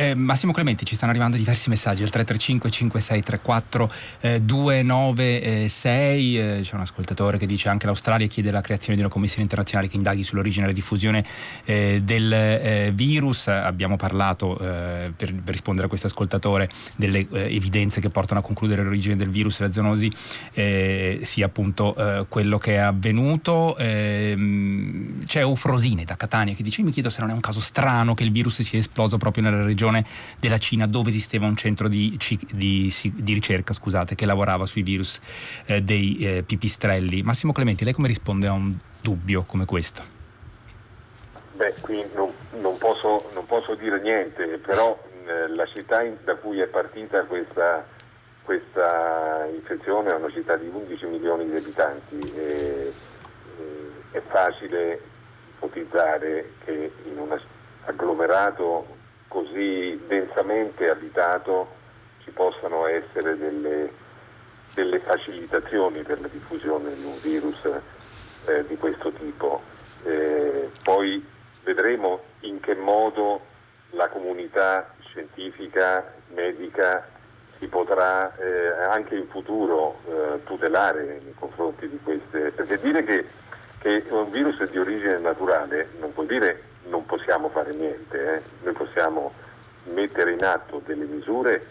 Eh, 0.00 0.14
Massimo 0.14 0.52
Clementi, 0.52 0.86
ci 0.86 0.94
stanno 0.94 1.10
arrivando 1.10 1.36
diversi 1.36 1.68
messaggi 1.68 2.02
al 2.02 2.08
335 2.08 2.70
5634 2.70 3.92
eh, 4.20 4.40
296. 4.40 6.62
C'è 6.62 6.74
un 6.74 6.80
ascoltatore 6.80 7.36
che 7.36 7.44
dice 7.44 7.68
anche 7.68 7.84
l'Australia 7.84 8.26
chiede 8.26 8.50
la 8.50 8.62
creazione 8.62 8.94
di 8.94 9.02
una 9.02 9.10
commissione 9.12 9.42
internazionale 9.42 9.90
che 9.90 9.96
indaghi 9.96 10.24
sull'origine 10.24 10.64
e 10.64 10.68
la 10.68 10.74
diffusione 10.74 11.22
eh, 11.66 12.00
del 12.02 12.32
eh, 12.32 12.92
virus. 12.94 13.48
Abbiamo 13.48 13.96
parlato 13.96 14.56
per, 14.56 15.12
per, 15.16 15.34
rispondere 15.44 15.84
a 15.84 15.90
questo 15.90 16.06
ascoltatore 16.06 16.70
delle 16.96 17.26
evidenze 17.30 18.00
che 18.00 18.08
portano 18.08 18.40
a 18.40 18.42
concludere 18.42 18.82
l'origine 18.82 19.16
del 19.16 19.28
virus 19.28 19.60
e 19.60 19.64
la 19.64 19.72
zoonosi 19.72 20.10
sia 20.52 21.44
appunto 21.44 22.26
quello 22.30 22.56
che 22.56 22.76
è 22.76 22.78
avvenuto. 22.78 23.76
Ehm, 23.76 25.26
c'è 25.26 25.40
Eufrosine 25.40 26.04
da 26.04 26.16
Catania 26.16 26.54
che 26.54 26.62
dice: 26.62 26.82
Mi 26.82 26.90
chiedo 26.90 27.10
se 27.10 27.20
non 27.20 27.28
è 27.28 27.34
un 27.34 27.40
caso 27.40 27.60
strano 27.60 28.14
che 28.14 28.24
il 28.24 28.32
virus 28.32 28.62
sia 28.62 28.78
esploso 28.78 29.18
proprio 29.18 29.44
nella 29.44 29.62
regione 29.62 29.88
regione 29.90 30.04
della 30.38 30.58
Cina 30.58 30.86
dove 30.86 31.10
esisteva 31.10 31.46
un 31.46 31.56
centro 31.56 31.88
di, 31.88 32.18
di, 32.52 32.92
di 33.02 33.32
ricerca 33.32 33.72
scusate, 33.72 34.14
che 34.14 34.24
lavorava 34.24 34.66
sui 34.66 34.82
virus 34.82 35.20
eh, 35.66 35.82
dei 35.82 36.16
eh, 36.18 36.42
pipistrelli. 36.42 37.22
Massimo 37.22 37.52
Clementi, 37.52 37.84
lei 37.84 37.92
come 37.92 38.08
risponde 38.08 38.46
a 38.46 38.52
un 38.52 38.74
dubbio 39.02 39.42
come 39.42 39.64
questo? 39.64 40.18
Beh, 41.52 41.74
qui 41.80 42.04
non, 42.14 42.30
non, 42.60 42.76
posso, 42.78 43.30
non 43.34 43.44
posso, 43.46 43.74
dire 43.74 44.00
niente, 44.00 44.58
però 44.64 44.98
eh, 45.26 45.48
la 45.48 45.66
città 45.66 46.02
in, 46.02 46.16
da 46.24 46.34
cui 46.36 46.60
è 46.60 46.66
partita 46.66 47.24
questa, 47.24 47.86
questa, 48.42 49.46
infezione 49.52 50.10
è 50.10 50.14
una 50.14 50.30
città 50.30 50.56
di 50.56 50.68
11 50.72 51.06
milioni 51.06 51.50
di 51.50 51.56
abitanti 51.56 52.18
e, 52.34 52.92
e 53.58 54.18
è 54.18 54.22
facile 54.28 55.00
ipotizzare 55.56 56.52
che 56.64 56.92
in 57.04 57.18
un 57.18 57.38
agglomerato 57.84 58.98
così 59.30 59.96
densamente 60.08 60.90
abitato 60.90 61.68
ci 62.24 62.32
possano 62.32 62.86
essere 62.86 63.38
delle, 63.38 63.88
delle 64.74 64.98
facilitazioni 64.98 66.02
per 66.02 66.20
la 66.20 66.26
diffusione 66.26 66.92
di 66.96 67.04
un 67.04 67.16
virus 67.20 67.58
eh, 68.46 68.66
di 68.66 68.76
questo 68.76 69.12
tipo. 69.12 69.62
Eh, 70.02 70.70
poi 70.82 71.24
vedremo 71.62 72.22
in 72.40 72.58
che 72.58 72.74
modo 72.74 73.40
la 73.90 74.08
comunità 74.08 74.94
scientifica, 75.02 76.12
medica 76.34 77.06
si 77.60 77.68
potrà 77.68 78.34
eh, 78.36 78.82
anche 78.90 79.14
in 79.14 79.28
futuro 79.28 80.00
eh, 80.08 80.42
tutelare 80.42 81.20
nei 81.22 81.34
confronti 81.38 81.88
di 81.88 82.00
queste, 82.02 82.50
perché 82.50 82.80
dire 82.80 83.04
che, 83.04 83.24
che 83.78 84.04
un 84.08 84.28
virus 84.28 84.58
è 84.58 84.66
di 84.66 84.78
origine 84.78 85.18
naturale 85.18 85.90
non 86.00 86.10
vuol 86.14 86.26
dire 86.26 86.62
possiamo 87.10 87.48
fare 87.48 87.72
niente, 87.72 88.34
eh. 88.34 88.42
noi 88.62 88.72
possiamo 88.72 89.32
mettere 89.92 90.30
in 90.30 90.44
atto 90.44 90.80
delle 90.86 91.04
misure 91.06 91.66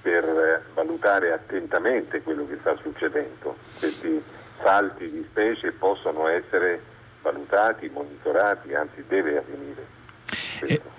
per 0.00 0.24
eh, 0.24 0.62
valutare 0.72 1.30
attentamente 1.30 2.22
quello 2.22 2.46
che 2.46 2.56
sta 2.60 2.74
succedendo. 2.80 3.54
Questi 3.78 4.22
salti 4.62 5.10
di 5.10 5.22
specie 5.28 5.72
possono 5.72 6.26
essere 6.26 6.80
valutati, 7.20 7.90
monitorati, 7.90 8.72
anzi 8.72 9.04
deve 9.06 9.36
avvenire. 9.36 9.86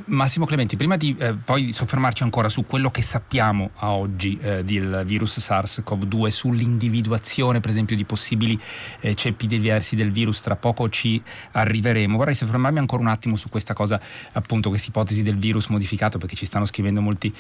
Eh, 0.10 0.14
Massimo 0.20 0.46
Clementi, 0.46 0.76
prima 0.76 0.98
di 0.98 1.16
eh, 1.18 1.34
poi 1.34 1.72
soffermarci 1.72 2.24
ancora 2.24 2.50
su 2.50 2.66
quello 2.66 2.90
che 2.92 3.02
sappiamo 3.02 3.72
a 3.76 3.92
oggi 3.92 4.38
eh, 4.42 4.64
del 4.64 5.04
virus 5.06 5.40
SARS-CoV-2, 5.40 6.28
sull'individuazione 6.28 7.60
per 7.60 7.70
esempio 7.70 7.96
di 7.96 8.04
possibili 8.06 8.60
eh, 9.02 9.16
ceppi 9.16 9.48
diversi 9.48 9.96
del 9.96 10.12
virus, 10.12 10.42
tra 10.42 10.56
poco 10.56 10.90
ci 10.90 11.22
arriveremo. 11.52 12.18
Vorrei 12.18 12.34
soffermarmi 12.34 12.80
ancora 12.80 13.02
un 13.02 13.08
attimo 13.08 13.36
su 13.36 13.50
questa 13.50 13.74
cosa, 13.74 14.00
appunto 14.34 14.70
questa 14.70 14.90
ipotesi 14.90 15.22
del 15.22 15.38
virus 15.38 15.68
modificato, 15.68 16.18
perché 16.18 16.36
ci 16.36 16.46
stanno 16.46 16.66
scrivendo 16.66 17.02
molti 17.02 17.34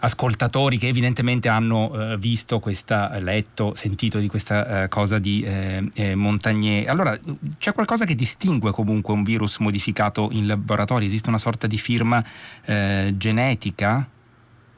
ascoltatori 0.00 0.78
che 0.78 0.88
evidentemente 0.88 1.48
hanno 1.48 2.12
eh, 2.12 2.18
visto 2.18 2.58
questa, 2.58 3.18
letto, 3.20 3.74
sentito 3.74 4.18
di 4.18 4.28
questa 4.28 4.84
eh, 4.84 4.88
cosa 4.88 5.18
di 5.18 5.44
Montagnier. 6.14 6.88
Allora, 6.88 7.18
c'è 7.58 7.72
qualcosa 7.72 8.04
che 8.04 8.14
distingue 8.14 8.70
comunque 8.70 9.14
un 9.14 9.22
virus 9.22 9.58
modificato 9.58 10.28
in 10.32 10.46
laboratorio? 10.46 11.06
Esiste 11.06 11.28
una 11.28 11.38
sorta 11.38 11.66
di 11.66 11.78
firma 11.78 12.05
eh, 12.64 13.12
genetica? 13.16 14.06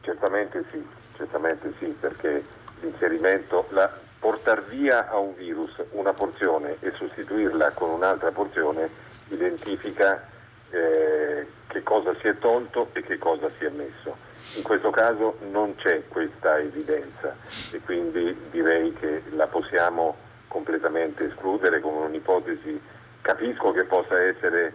Certamente 0.01 0.65
sì, 0.71 0.85
certamente 1.17 1.73
sì, 1.79 1.87
perché 1.99 2.45
l'inserimento, 2.81 3.67
la, 3.71 3.91
portare 4.19 4.63
via 4.69 5.09
a 5.09 5.17
un 5.17 5.35
virus 5.37 5.71
una 5.91 6.13
porzione 6.13 6.77
e 6.81 6.93
sostituirla 6.97 7.71
con 7.71 7.91
un'altra 7.91 8.31
porzione 8.31 8.91
identifica 9.29 10.27
eh, 10.71 11.47
che 11.67 11.83
cosa 11.83 12.15
si 12.21 12.29
è 12.29 12.39
tolto 12.39 12.91
e 12.93 13.03
che 13.03 13.19
cosa 13.19 13.49
si 13.59 13.65
è 13.65 13.71
messo. 13.71 14.17
In 14.57 14.63
questo 14.63 14.91
caso 14.91 15.39
non 15.51 15.75
c'è 15.77 16.03
questa 16.09 16.59
evidenza 16.59 17.37
e 17.71 17.81
quindi 17.81 18.37
direi 18.51 18.93
che 18.95 19.23
la 19.31 19.47
possiamo 19.47 20.17
completamente 20.49 21.27
escludere 21.27 21.81
come 21.81 22.07
un'ipotesi. 22.07 22.81
Capisco 23.21 23.73
che 23.73 23.85
possa 23.85 24.21
essere 24.21 24.75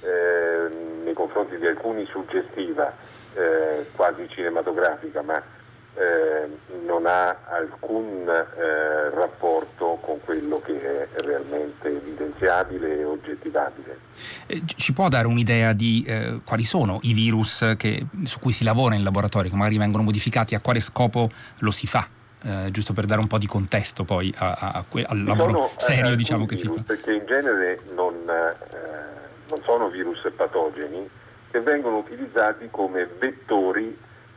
eh, 0.00 0.68
nei 1.02 1.14
confronti 1.14 1.56
di 1.58 1.66
alcuni 1.66 2.06
suggestiva, 2.06 2.92
eh, 3.34 3.86
quasi 3.94 4.28
cinematografica, 4.28 5.22
ma 5.22 5.42
eh, 5.94 6.48
non 6.86 7.04
ha 7.06 7.36
alcun 7.50 8.26
eh, 8.26 9.10
rapporto 9.10 9.98
con 10.00 10.20
quello 10.24 10.60
che 10.64 10.78
è 10.78 11.08
realmente 11.22 11.88
evidenziabile 11.88 13.00
e 13.00 13.04
oggettivabile. 13.04 13.98
Eh, 14.46 14.62
ci 14.64 14.92
può 14.94 15.08
dare 15.08 15.26
un'idea 15.26 15.72
di 15.72 16.02
eh, 16.06 16.40
quali 16.44 16.64
sono 16.64 16.98
i 17.02 17.12
virus 17.12 17.74
che, 17.76 18.06
su 18.24 18.38
cui 18.38 18.52
si 18.52 18.64
lavora 18.64 18.94
in 18.94 19.02
laboratorio, 19.02 19.50
che 19.50 19.56
magari 19.56 19.76
vengono 19.78 20.02
modificati, 20.02 20.54
a 20.54 20.60
quale 20.60 20.80
scopo 20.80 21.28
lo 21.58 21.70
si 21.70 21.86
fa? 21.86 22.08
Eh, 22.44 22.70
giusto 22.72 22.92
per 22.92 23.04
dare 23.04 23.20
un 23.20 23.28
po' 23.28 23.38
di 23.38 23.46
contesto 23.46 24.02
poi 24.02 24.34
a, 24.36 24.50
a, 24.58 24.70
a, 24.72 24.84
al 25.06 25.22
lavoro 25.22 25.52
sono, 25.52 25.70
serio 25.76 26.16
diciamo 26.16 26.44
che 26.44 26.56
si 26.56 26.66
fa. 26.66 26.82
Perché 26.84 27.12
in 27.12 27.24
genere 27.24 27.80
non, 27.94 28.14
non 29.52 29.62
sono 29.64 29.90
virus 29.90 30.26
patogeni 30.34 31.08
che 31.50 31.60
vengono 31.60 31.98
utilizzati 31.98 32.68
come 32.70 33.06
vettori 33.18 33.96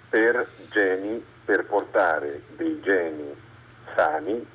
per 0.10 0.46
geni 0.70 1.24
per 1.46 1.66
portare 1.66 2.42
dei 2.58 2.82
geni 2.82 3.34
sani 3.96 4.46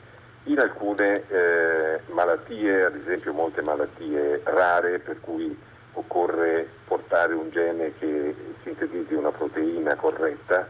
in 0.45 0.59
alcune 0.59 1.25
eh, 1.29 2.01
malattie, 2.09 2.85
ad 2.85 2.95
esempio 2.95 3.33
molte 3.33 3.63
malattie 3.63 4.43
rare 4.45 4.99
per 4.99 5.21
cui 5.21 5.57
occorre 5.93 6.69
portare 6.85 7.33
un 7.33 7.49
gene 7.51 7.95
che 7.99 8.35
sintetizzi 8.63 9.15
una 9.15 9.31
proteina 9.31 9.95
corretta 9.95 10.69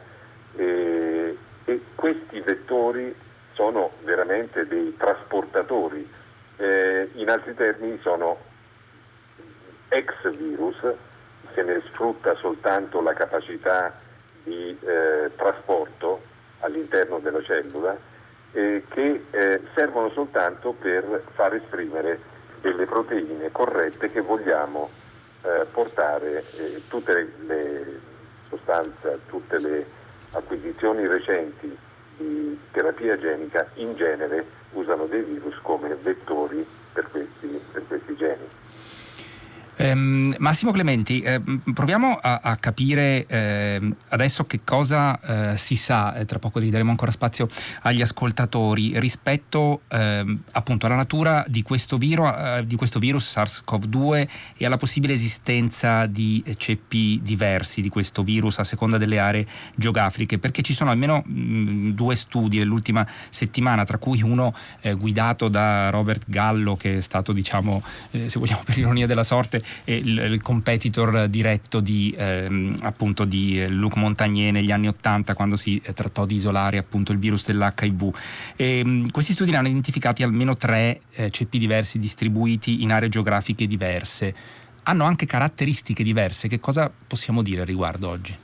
e, 0.55 1.37
e 1.65 1.81
questi 1.97 2.41
vettori 2.41 3.15
sono 3.55 3.91
veramente 4.05 4.67
dei 4.67 4.95
trasportatori, 4.97 6.09
eh, 6.59 7.09
in 7.15 7.29
altri 7.29 7.55
termini 7.55 7.99
sono 8.01 8.50
ex 9.91 10.31
virus, 10.37 10.77
se 11.55 11.63
ne 11.63 11.83
sfrutta 11.87 12.35
soltanto 12.37 13.01
la 13.01 13.13
capacità 13.13 13.93
di 14.43 14.77
eh, 14.81 15.31
trasporto 15.37 16.23
all'interno 16.61 17.19
della 17.19 17.43
cellula 17.43 17.97
eh, 18.53 18.83
che 18.89 19.25
eh, 19.31 19.61
servono 19.75 20.11
soltanto 20.11 20.73
per 20.73 21.25
far 21.35 21.55
esprimere 21.55 22.19
delle 22.61 22.87
proteine 22.87 23.51
corrette 23.51 24.11
che 24.11 24.21
vogliamo 24.21 24.91
eh, 25.43 25.67
portare 25.73 26.43
eh, 26.57 26.83
tutte 26.89 27.13
le, 27.13 27.29
le 27.47 28.01
sostanze, 28.49 29.21
tutte 29.29 29.59
le 29.59 29.87
acquisizioni 30.33 31.07
recenti 31.07 31.77
di 32.17 32.59
terapia 32.71 33.19
genica 33.19 33.67
in 33.75 33.95
genere 33.97 34.45
usano 34.73 35.07
dei 35.07 35.23
virus 35.23 35.57
come 35.63 35.95
vettori 35.95 36.65
per 36.93 37.09
questi, 37.09 37.61
per 37.73 37.87
questi 37.87 38.17
geni. 38.17 38.49
Um, 39.81 40.35
Massimo 40.41 40.73
Clementi, 40.73 41.23
eh, 41.23 41.41
proviamo 41.73 42.19
a, 42.21 42.41
a 42.43 42.57
capire 42.57 43.25
eh, 43.27 43.81
adesso 44.09 44.45
che 44.45 44.61
cosa 44.63 45.53
eh, 45.53 45.57
si 45.57 45.75
sa, 45.75 46.23
tra 46.27 46.39
poco 46.39 46.61
gli 46.61 46.69
daremo 46.69 46.91
ancora 46.91 47.11
spazio 47.11 47.49
agli 47.83 48.03
ascoltatori, 48.03 49.01
rispetto 49.01 49.81
ehm, 49.89 50.43
appunto 50.53 50.85
alla 50.85 50.97
natura 50.97 51.47
di 51.49 51.63
questo, 51.63 51.97
viro, 51.97 52.29
eh, 52.29 52.67
di 52.67 52.77
questo, 52.77 52.99
virus 52.99 53.35
SARS-CoV-2 53.35 54.29
e 54.59 54.67
alla 54.67 54.77
possibile 54.77 55.15
esistenza 55.15 56.05
di 56.05 56.45
ceppi 56.59 57.21
diversi 57.23 57.81
di 57.81 57.89
questo 57.89 58.23
virus 58.23 58.59
a 58.59 58.65
seconda 58.65 58.99
delle 58.99 59.19
aree 59.19 59.47
geografiche, 59.77 60.39
perché 60.39 60.61
ci 60.61 60.75
sono 60.75 60.91
almeno 60.91 61.23
mh, 61.25 61.93
due 61.93 62.17
studi 62.17 62.59
nell'ultima 62.59 63.07
settimana, 63.31 63.85
tra 63.85 63.97
cui 63.97 64.21
uno 64.21 64.55
eh, 64.83 64.93
guidato 64.93 65.49
da 65.49 65.89
Robert 65.89 66.25
Gallo, 66.27 66.77
che 66.77 66.99
è 66.99 67.01
stato, 67.01 67.33
diciamo, 67.33 67.83
eh, 68.11 68.29
se 68.29 68.39
vogliamo 68.39 68.63
per 68.63 68.77
ironia 68.77 69.07
della 69.07 69.23
sorte, 69.23 69.69
il, 69.85 70.41
competitor 70.43 71.29
diretto 71.29 71.81
di, 71.81 72.15
ehm, 72.17 72.79
appunto 72.83 73.25
di 73.25 73.67
Luc 73.69 73.97
Montagnier 73.97 74.53
negli 74.53 74.71
anni 74.71 74.89
Ottanta 74.89 75.35
quando 75.35 75.57
si 75.57 75.81
eh, 75.85 75.93
trattò 75.93 76.25
di 76.27 76.35
isolare 76.35 76.79
appunto 76.79 77.13
il 77.13 77.19
virus 77.19 77.47
dell'HIV. 77.47 78.15
E, 78.57 78.79
ehm, 78.79 79.11
questi 79.11 79.33
studi 79.33 79.55
hanno 79.55 79.69
identificati 79.69 80.23
almeno 80.23 80.57
tre 80.57 81.01
eh, 81.13 81.31
ceppi 81.31 81.59
diversi 81.59 81.99
distribuiti 81.99 82.83
in 82.83 82.93
aree 82.93 83.09
geografiche 83.09 83.67
diverse. 83.67 84.35
Hanno 84.85 85.05
anche 85.05 85.27
caratteristiche 85.27 86.03
diverse. 86.03 86.49
Che 86.49 86.59
cosa 86.59 86.91
possiamo 87.07 87.43
dire 87.43 87.61
al 87.61 87.67
riguardo 87.67 88.09
oggi? 88.09 88.37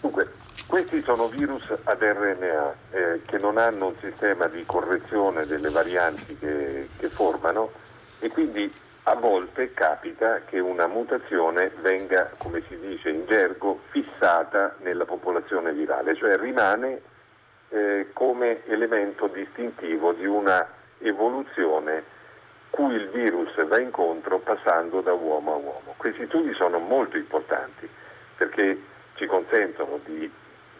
Dunque, 0.00 0.32
questi 0.66 1.02
sono 1.02 1.28
virus 1.28 1.62
ad 1.84 2.00
RNA 2.00 2.74
eh, 2.90 3.20
che 3.24 3.38
non 3.40 3.58
hanno 3.58 3.88
un 3.88 3.94
sistema 4.00 4.46
di 4.48 4.64
correzione 4.66 5.46
delle 5.46 5.70
varianti 5.70 6.36
che, 6.38 6.88
che 6.98 7.08
formano 7.08 7.70
e 8.18 8.28
quindi 8.28 8.72
a 9.04 9.14
volte 9.14 9.72
capita 9.74 10.42
che 10.44 10.60
una 10.60 10.86
mutazione 10.86 11.72
venga, 11.80 12.30
come 12.38 12.62
si 12.68 12.78
dice 12.78 13.10
in 13.10 13.26
gergo, 13.26 13.80
fissata 13.90 14.76
nella 14.80 15.04
popolazione 15.04 15.72
virale, 15.72 16.14
cioè 16.14 16.36
rimane 16.36 17.00
eh, 17.70 18.10
come 18.12 18.64
elemento 18.66 19.26
distintivo 19.26 20.12
di 20.12 20.26
una 20.26 20.66
evoluzione 20.98 22.04
cui 22.70 22.94
il 22.94 23.08
virus 23.08 23.52
va 23.66 23.80
incontro 23.80 24.38
passando 24.38 25.00
da 25.00 25.12
uomo 25.12 25.52
a 25.52 25.56
uomo. 25.56 25.94
Questi 25.96 26.24
studi 26.26 26.54
sono 26.54 26.78
molto 26.78 27.16
importanti 27.16 27.88
perché 28.36 28.80
ci 29.14 29.26
consentono 29.26 29.98
di 30.04 30.30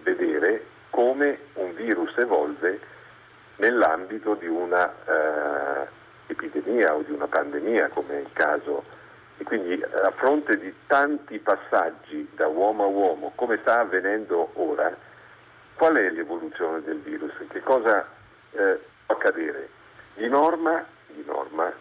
vedere 0.02 0.64
come 0.90 1.38
un 1.54 1.74
virus 1.74 2.16
evolve 2.18 2.80
nell'ambito 3.56 4.35
di 4.35 4.46
una 4.46 4.90
eh, 4.90 6.00
epidemia 6.33 6.95
o 6.95 7.03
di 7.03 7.12
una 7.12 7.27
pandemia 7.27 7.88
come 7.88 8.18
è 8.18 8.21
il 8.21 8.33
caso 8.33 8.83
e 9.38 9.45
quindi 9.45 9.79
eh, 9.79 9.87
a 10.03 10.11
fronte 10.11 10.59
di 10.59 10.73
tanti 10.87 11.38
passaggi 11.38 12.29
da 12.35 12.49
uomo 12.49 12.85
a 12.85 12.87
uomo 12.87 13.33
come 13.35 13.59
sta 13.62 13.81
avvenendo 13.81 14.51
ora 14.55 14.95
qual 15.75 15.97
è 15.97 16.11
l'evoluzione 16.11 16.81
del 16.83 17.01
virus? 17.01 17.33
Che 17.49 17.61
cosa 17.62 18.07
eh, 18.53 18.79
può 19.07 19.16
accadere? 19.16 19.68
Di 20.14 20.29
norma, 20.29 20.85
di 21.09 21.25
norma, 21.27 21.73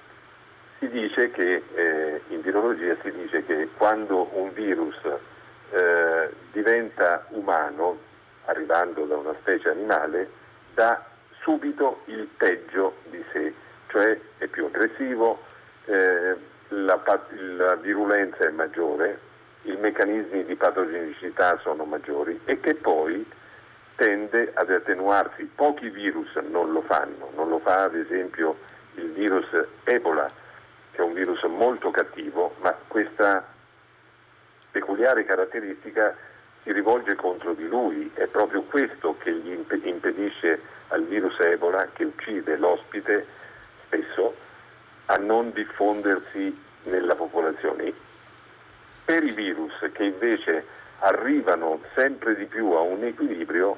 si 0.80 0.90
dice 0.90 1.30
che 1.30 1.64
eh, 1.76 2.22
in 2.30 2.42
virologia 2.42 2.96
si 3.04 3.12
dice 3.12 3.46
che 3.46 3.70
quando 3.78 4.30
un 4.34 4.52
virus 4.54 4.98
eh, 5.70 6.34
diventa 6.52 7.26
umano 7.30 8.00
arrivando 8.46 9.06
da 9.06 9.18
una 9.18 9.36
specie 9.40 9.70
animale 9.70 10.30
dà 10.74 11.06
subito 11.42 12.02
il 12.06 12.28
peggio 12.38 12.96
di 13.12 13.24
sé 13.32 13.54
cioè 14.02 14.20
è 14.40 14.48
più 14.48 14.66
aggressivo, 14.66 15.40
eh, 15.86 16.36
la, 16.70 17.00
la 17.58 17.76
virulenza 17.76 18.48
è 18.48 18.50
maggiore, 18.50 19.20
i 19.64 19.76
meccanismi 19.76 20.44
di 20.46 20.56
patogenicità 20.56 21.60
sono 21.60 21.84
maggiori 21.84 22.40
e 22.46 22.60
che 22.60 22.74
poi 22.74 23.24
tende 23.96 24.52
ad 24.56 24.72
attenuarsi. 24.72 25.44
Pochi 25.44 25.90
virus 25.90 26.34
non 26.50 26.72
lo 26.72 26.82
fanno, 26.82 27.30
non 27.36 27.50
lo 27.50 27.60
fa 27.60 27.84
ad 27.84 27.96
esempio 27.96 28.58
il 28.96 29.12
virus 29.12 29.46
Ebola, 29.84 30.28
che 30.92 30.98
è 30.98 31.04
un 31.04 31.14
virus 31.14 31.44
molto 31.44 31.92
cattivo, 31.92 32.56
ma 32.62 32.76
questa 32.88 33.46
peculiare 34.72 35.26
caratteristica 35.26 36.16
si 36.64 36.72
rivolge 36.72 37.16
contro 37.16 37.54
di 37.54 37.68
lui, 37.68 38.10
è 38.16 38.26
proprio 38.26 38.64
questo 38.64 39.16
che 39.20 39.32
gli 39.32 39.52
impedisce 39.84 40.60
al 40.88 41.04
virus 41.04 41.38
Ebola, 41.40 41.88
che 41.94 42.06
uccide 42.06 42.58
l'ospite, 42.58 43.40
spesso 43.92 44.34
a 45.08 45.18
non 45.18 45.52
diffondersi 45.52 46.58
nella 46.84 47.16
popolazione. 47.16 47.92
Per 49.04 49.24
i 49.24 49.32
virus 49.32 49.74
che 49.92 50.06
invece 50.06 50.66
arrivano 51.00 51.82
sempre 51.96 52.36
di 52.36 52.46
più 52.46 52.72
a 52.72 52.80
un 52.80 53.04
equilibrio 53.04 53.78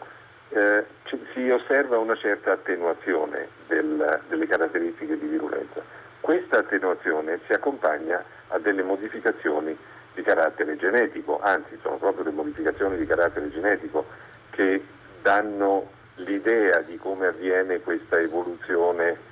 eh, 0.50 0.86
si 1.34 1.50
osserva 1.50 1.98
una 1.98 2.16
certa 2.16 2.52
attenuazione 2.52 3.48
del, 3.68 4.22
delle 4.28 4.46
caratteristiche 4.46 5.18
di 5.18 5.26
virulenza. 5.26 5.82
Questa 6.20 6.60
attenuazione 6.60 7.40
si 7.48 7.54
accompagna 7.54 8.24
a 8.50 8.60
delle 8.60 8.84
modificazioni 8.84 9.76
di 10.14 10.22
carattere 10.22 10.78
genetico, 10.78 11.40
anzi 11.42 11.78
sono 11.82 11.98
proprio 11.98 12.26
le 12.26 12.32
modificazioni 12.32 12.98
di 12.98 13.06
carattere 13.06 13.50
genetico 13.50 14.06
che 14.52 14.84
danno 15.24 15.90
l'idea 16.18 16.82
di 16.82 16.98
come 16.98 17.28
avviene 17.28 17.80
questa 17.80 18.20
evoluzione 18.20 19.32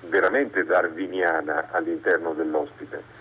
veramente 0.00 0.64
darwiniana 0.64 1.68
all'interno 1.70 2.32
dell'ospite. 2.32 3.16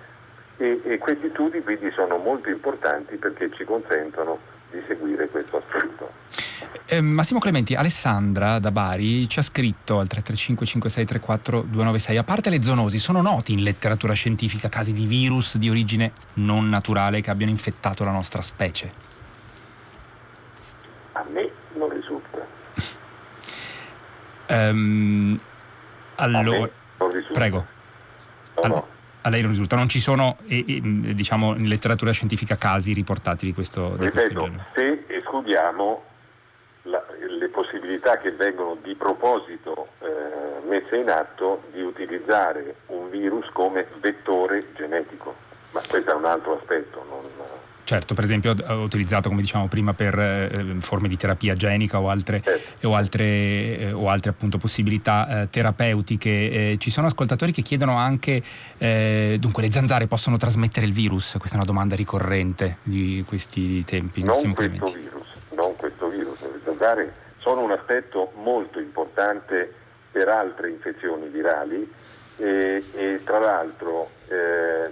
E, 0.58 0.82
e, 0.84 0.98
questi 0.98 1.30
studi 1.30 1.62
quindi 1.62 1.92
sono 1.92 2.18
molto 2.18 2.50
importanti 2.50 3.16
perché 3.18 3.52
ci 3.54 3.64
consentono 3.64 4.40
di 4.72 4.82
seguire 4.88 5.28
questo 5.28 5.58
aspetto. 5.58 6.12
Eh, 6.86 7.02
Massimo 7.02 7.40
Clementi, 7.40 7.76
Alessandra 7.76 8.60
da 8.60 8.72
Bari 8.72 9.28
ci 9.28 9.40
ha 9.40 9.42
scritto 9.42 10.00
al 10.00 10.08
335 10.08 10.66
5634 10.66 11.62
296, 11.62 12.18
a 12.18 12.24
parte 12.24 12.50
le 12.50 12.62
zoonosi, 12.62 12.98
sono 12.98 13.22
noti 13.22 13.54
in 13.54 13.62
letteratura 13.62 14.14
scientifica 14.14 14.70
casi 14.70 14.94
di 14.94 15.06
virus 15.06 15.58
di 15.58 15.70
origine 15.70 16.14
non 16.36 16.70
naturale 16.70 17.22
che 17.22 17.30
abbiano 17.30 17.52
infettato 17.52 18.04
la 18.04 18.12
nostra 18.12 18.42
specie? 18.42 18.92
A 21.14 21.26
me 21.30 21.52
non 21.74 21.90
risulta. 21.90 22.46
um, 24.50 25.38
allora, 26.18 26.70
prego. 27.34 27.66
No, 28.64 28.68
no 28.68 28.96
a 29.28 29.30
lei 29.30 29.42
non 29.42 29.52
risulta, 29.52 29.76
non 29.76 29.90
ci 29.90 30.00
sono 30.00 30.38
e, 30.48 30.64
e, 30.66 30.82
diciamo, 31.14 31.54
in 31.56 31.68
letteratura 31.68 32.12
scientifica 32.12 32.56
casi 32.56 32.94
riportati 32.94 33.46
di 33.46 33.54
questo, 33.54 33.96
di 33.98 34.06
Ripeto, 34.06 34.40
questo 34.40 34.66
se 34.74 35.04
escludiamo 35.08 36.04
la, 36.84 37.04
le 37.38 37.50
possibilità 37.50 38.18
che 38.18 38.32
vengono 38.32 38.78
di 38.82 38.96
proposito 38.96 39.90
eh, 40.00 40.66
messe 40.66 40.96
in 40.96 41.10
atto 41.10 41.64
di 41.74 41.82
utilizzare 41.82 42.76
un 42.88 43.10
virus 43.10 43.50
come 43.52 43.86
vettore 44.00 44.62
genetico, 44.76 45.36
ma 45.72 45.82
questo 45.86 46.12
è 46.12 46.14
un 46.14 46.26
altro 46.26 46.58
aspetto. 46.58 47.06
Non, 47.10 47.22
Certo, 47.88 48.16
per 48.16 48.26
esempio 48.26 48.54
ho 48.68 48.82
utilizzato, 48.82 49.30
come 49.30 49.40
diciamo 49.40 49.70
prima, 49.70 49.94
per 49.94 50.20
eh, 50.20 50.76
forme 50.80 51.08
di 51.08 51.16
terapia 51.16 51.56
genica 51.56 52.02
o 52.02 52.10
altre, 52.10 52.44
o 52.84 52.94
altre, 52.94 53.24
eh, 53.24 53.92
o 53.94 54.10
altre 54.10 54.30
appunto, 54.32 54.58
possibilità 54.58 55.44
eh, 55.44 55.50
terapeutiche. 55.50 56.30
Eh, 56.30 56.76
ci 56.80 56.92
sono 56.92 57.08
ascoltatori 57.08 57.54
che 57.54 57.62
chiedono 57.62 57.96
anche, 57.96 58.44
eh, 58.78 59.38
dunque 59.40 59.64
le 59.64 59.72
zanzare 59.72 60.06
possono 60.06 60.36
trasmettere 60.36 60.86
il 60.86 60.92
virus? 60.92 61.38
Questa 61.40 61.56
è 61.56 61.60
una 61.60 61.66
domanda 61.66 61.96
ricorrente 61.96 62.80
di 62.84 63.24
questi 63.26 63.86
tempi. 63.86 64.22
Non 64.22 64.54
questo 64.54 64.92
virus, 64.92 65.28
non 65.56 65.74
questo 65.78 66.10
virus. 66.10 66.42
Le 66.42 66.60
zanzare 66.66 67.14
sono 67.38 67.62
un 67.62 67.72
aspetto 67.72 68.34
molto 68.44 68.82
importante 68.82 69.74
per 70.12 70.28
altre 70.28 70.72
infezioni 70.72 71.30
virali 71.30 71.90
e, 72.36 72.84
e 72.94 73.22
tra 73.24 73.40
l'altro 73.40 74.10
eh, 74.28 74.92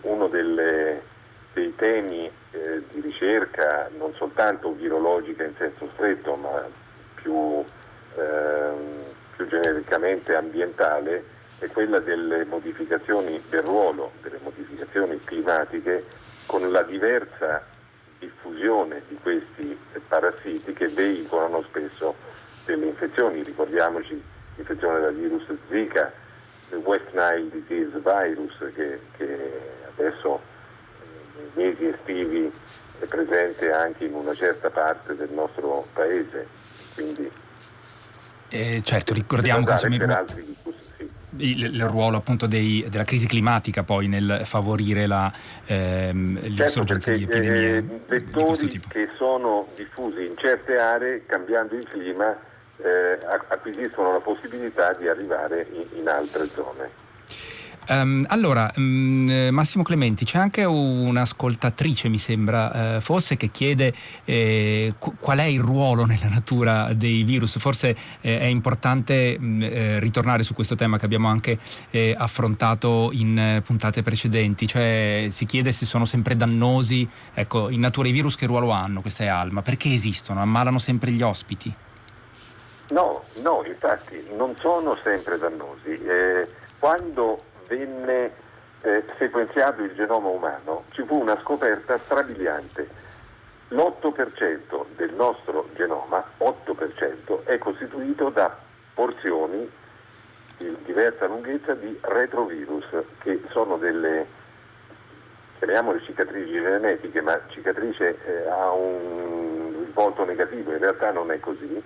uno 0.00 0.28
delle 0.28 1.10
dei 1.52 1.74
temi 1.76 2.30
eh, 2.52 2.82
di 2.90 3.00
ricerca 3.00 3.88
non 3.96 4.14
soltanto 4.14 4.72
virologica 4.72 5.44
in 5.44 5.54
senso 5.56 5.88
stretto 5.94 6.34
ma 6.34 6.62
più, 7.14 7.64
ehm, 8.16 9.04
più 9.36 9.46
genericamente 9.46 10.34
ambientale 10.34 11.24
è 11.58 11.68
quella 11.68 12.00
delle 12.00 12.44
modificazioni 12.44 13.40
del 13.48 13.62
ruolo, 13.62 14.12
delle 14.22 14.38
modificazioni 14.42 15.20
climatiche 15.22 16.04
con 16.46 16.70
la 16.70 16.82
diversa 16.82 17.64
diffusione 18.18 19.02
di 19.08 19.16
questi 19.22 19.78
parassiti 20.08 20.72
che 20.72 20.88
veicolano 20.88 21.62
spesso 21.62 22.14
delle 22.66 22.86
infezioni. 22.86 23.42
Ricordiamoci 23.42 24.20
l'infezione 24.56 25.00
da 25.00 25.10
virus 25.10 25.44
Zika, 25.68 26.12
il 26.70 26.78
West 26.78 27.10
Nile 27.12 27.48
Disease 27.50 27.98
Virus 27.98 28.56
che, 28.74 29.00
che 29.16 29.50
adesso 29.96 30.40
mesi 31.54 31.86
estivi 31.86 32.50
è 32.98 33.04
presente 33.06 33.72
anche 33.72 34.04
in 34.04 34.14
una 34.14 34.34
certa 34.34 34.70
parte 34.70 35.16
del 35.16 35.30
nostro 35.32 35.86
paese. 35.92 36.46
Quindi, 36.94 37.30
eh, 38.48 38.82
certo, 38.84 39.14
ricordiamo 39.14 39.64
che 39.64 39.72
insomma, 39.72 39.94
il, 39.94 40.56
il, 41.36 41.64
il, 41.64 41.84
ruolo 41.86 42.18
appunto 42.18 42.46
dei, 42.46 42.84
della 42.90 43.04
crisi 43.04 43.26
climatica 43.26 43.82
poi 43.82 44.08
nel 44.08 44.42
favorire 44.44 45.06
la, 45.06 45.32
ehm, 45.64 46.38
l'insorgenza 46.48 47.14
certo, 47.14 47.18
di 47.18 47.24
epidemie 47.24 47.76
eh, 47.78 48.00
vettori 48.06 48.66
di 48.66 48.80
che 48.88 49.08
sono 49.16 49.68
diffusi 49.74 50.26
in 50.26 50.36
certe 50.36 50.76
aree 50.76 51.24
cambiando 51.24 51.74
il 51.76 51.88
clima 51.88 52.36
eh, 52.76 53.18
acquisiscono 53.48 54.12
la 54.12 54.20
possibilità 54.20 54.92
di 54.92 55.08
arrivare 55.08 55.66
in, 55.72 56.00
in 56.00 56.08
altre 56.08 56.48
zone. 56.54 57.01
Um, 57.88 58.24
allora, 58.28 58.70
um, 58.76 59.48
Massimo 59.50 59.82
Clementi, 59.82 60.24
c'è 60.24 60.38
anche 60.38 60.64
un'ascoltatrice, 60.64 62.08
mi 62.08 62.18
sembra, 62.18 62.96
uh, 62.96 63.00
forse, 63.00 63.36
che 63.36 63.48
chiede 63.48 63.92
eh, 64.24 64.94
qual 64.98 65.38
è 65.38 65.44
il 65.44 65.60
ruolo 65.60 66.04
nella 66.04 66.28
natura 66.28 66.92
dei 66.92 67.24
virus. 67.24 67.58
Forse 67.58 67.96
eh, 68.20 68.38
è 68.38 68.44
importante 68.44 69.36
mh, 69.38 69.62
eh, 69.62 69.98
ritornare 69.98 70.44
su 70.44 70.54
questo 70.54 70.76
tema 70.76 70.96
che 70.98 71.04
abbiamo 71.04 71.28
anche 71.28 71.58
eh, 71.90 72.14
affrontato 72.16 73.10
in 73.12 73.60
puntate 73.64 74.02
precedenti, 74.02 74.66
cioè 74.66 75.26
si 75.30 75.44
chiede 75.44 75.72
se 75.72 75.84
sono 75.84 76.04
sempre 76.04 76.36
dannosi. 76.36 77.08
Ecco, 77.34 77.68
in 77.68 77.80
natura 77.80 78.08
i 78.08 78.12
virus 78.12 78.36
che 78.36 78.46
ruolo 78.46 78.70
hanno? 78.70 79.00
Questa 79.00 79.24
è 79.24 79.26
Alma. 79.26 79.62
Perché 79.62 79.92
esistono? 79.92 80.40
Ammalano 80.40 80.78
sempre 80.78 81.10
gli 81.10 81.22
ospiti? 81.22 81.74
No, 82.90 83.22
no, 83.42 83.64
infatti 83.66 84.22
non 84.36 84.54
sono 84.60 84.96
sempre 85.02 85.38
dannosi. 85.38 85.98
quando 86.78 87.50
venne 87.66 88.32
eh, 88.82 89.04
sequenziato 89.16 89.82
il 89.82 89.94
genoma 89.94 90.28
umano, 90.28 90.84
ci 90.90 91.04
fu 91.04 91.18
una 91.20 91.38
scoperta 91.40 91.98
strabiliante. 91.98 92.88
L'8% 93.68 94.84
del 94.96 95.14
nostro 95.14 95.68
genoma, 95.74 96.22
8%, 96.38 97.44
è 97.44 97.58
costituito 97.58 98.28
da 98.28 98.54
porzioni 98.92 99.70
di 100.58 100.76
diversa 100.84 101.26
lunghezza 101.26 101.74
di 101.74 101.96
retrovirus, 102.02 102.84
che 103.20 103.42
sono 103.50 103.78
delle, 103.78 104.26
chiamiamole 105.58 106.02
cicatrici 106.02 106.52
genetiche, 106.52 107.22
ma 107.22 107.40
cicatrice 107.48 108.18
eh, 108.26 108.48
ha 108.48 108.72
un 108.72 109.84
risvolto 109.84 110.24
negativo, 110.24 110.72
in 110.72 110.78
realtà 110.78 111.12
non 111.12 111.30
è 111.30 111.40
così, 111.40 111.82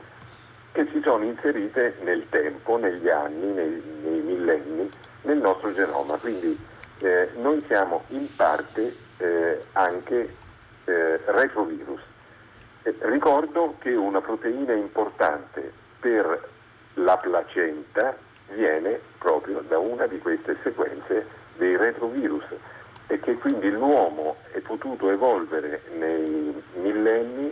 che 0.76 0.86
si 0.92 1.00
sono 1.02 1.24
inserite 1.24 1.94
nel 2.02 2.26
tempo, 2.28 2.76
negli 2.76 3.08
anni, 3.08 3.50
nei, 3.50 3.82
nei 4.02 4.20
millenni, 4.20 4.86
nel 5.22 5.38
nostro 5.38 5.72
genoma. 5.72 6.18
Quindi 6.18 6.54
eh, 6.98 7.30
noi 7.36 7.64
siamo 7.66 8.02
in 8.08 8.28
parte 8.36 8.94
eh, 9.16 9.58
anche 9.72 10.34
eh, 10.84 11.20
retrovirus. 11.24 12.02
ricordo 12.82 13.76
che 13.78 13.94
una 13.94 14.20
proteina 14.20 14.74
importante 14.74 15.72
per 15.98 16.46
la 16.94 17.16
placenta 17.16 18.14
viene 18.52 19.00
proprio 19.16 19.62
da 19.66 19.78
una 19.78 20.06
di 20.06 20.18
queste 20.18 20.58
sequenze 20.62 21.26
dei 21.56 21.74
retrovirus 21.78 22.44
e 23.06 23.18
che 23.20 23.38
quindi 23.38 23.70
l'uomo 23.70 24.36
è 24.52 24.58
potuto 24.58 25.08
evolvere 25.08 25.84
nei 25.96 26.62
millenni, 26.74 27.50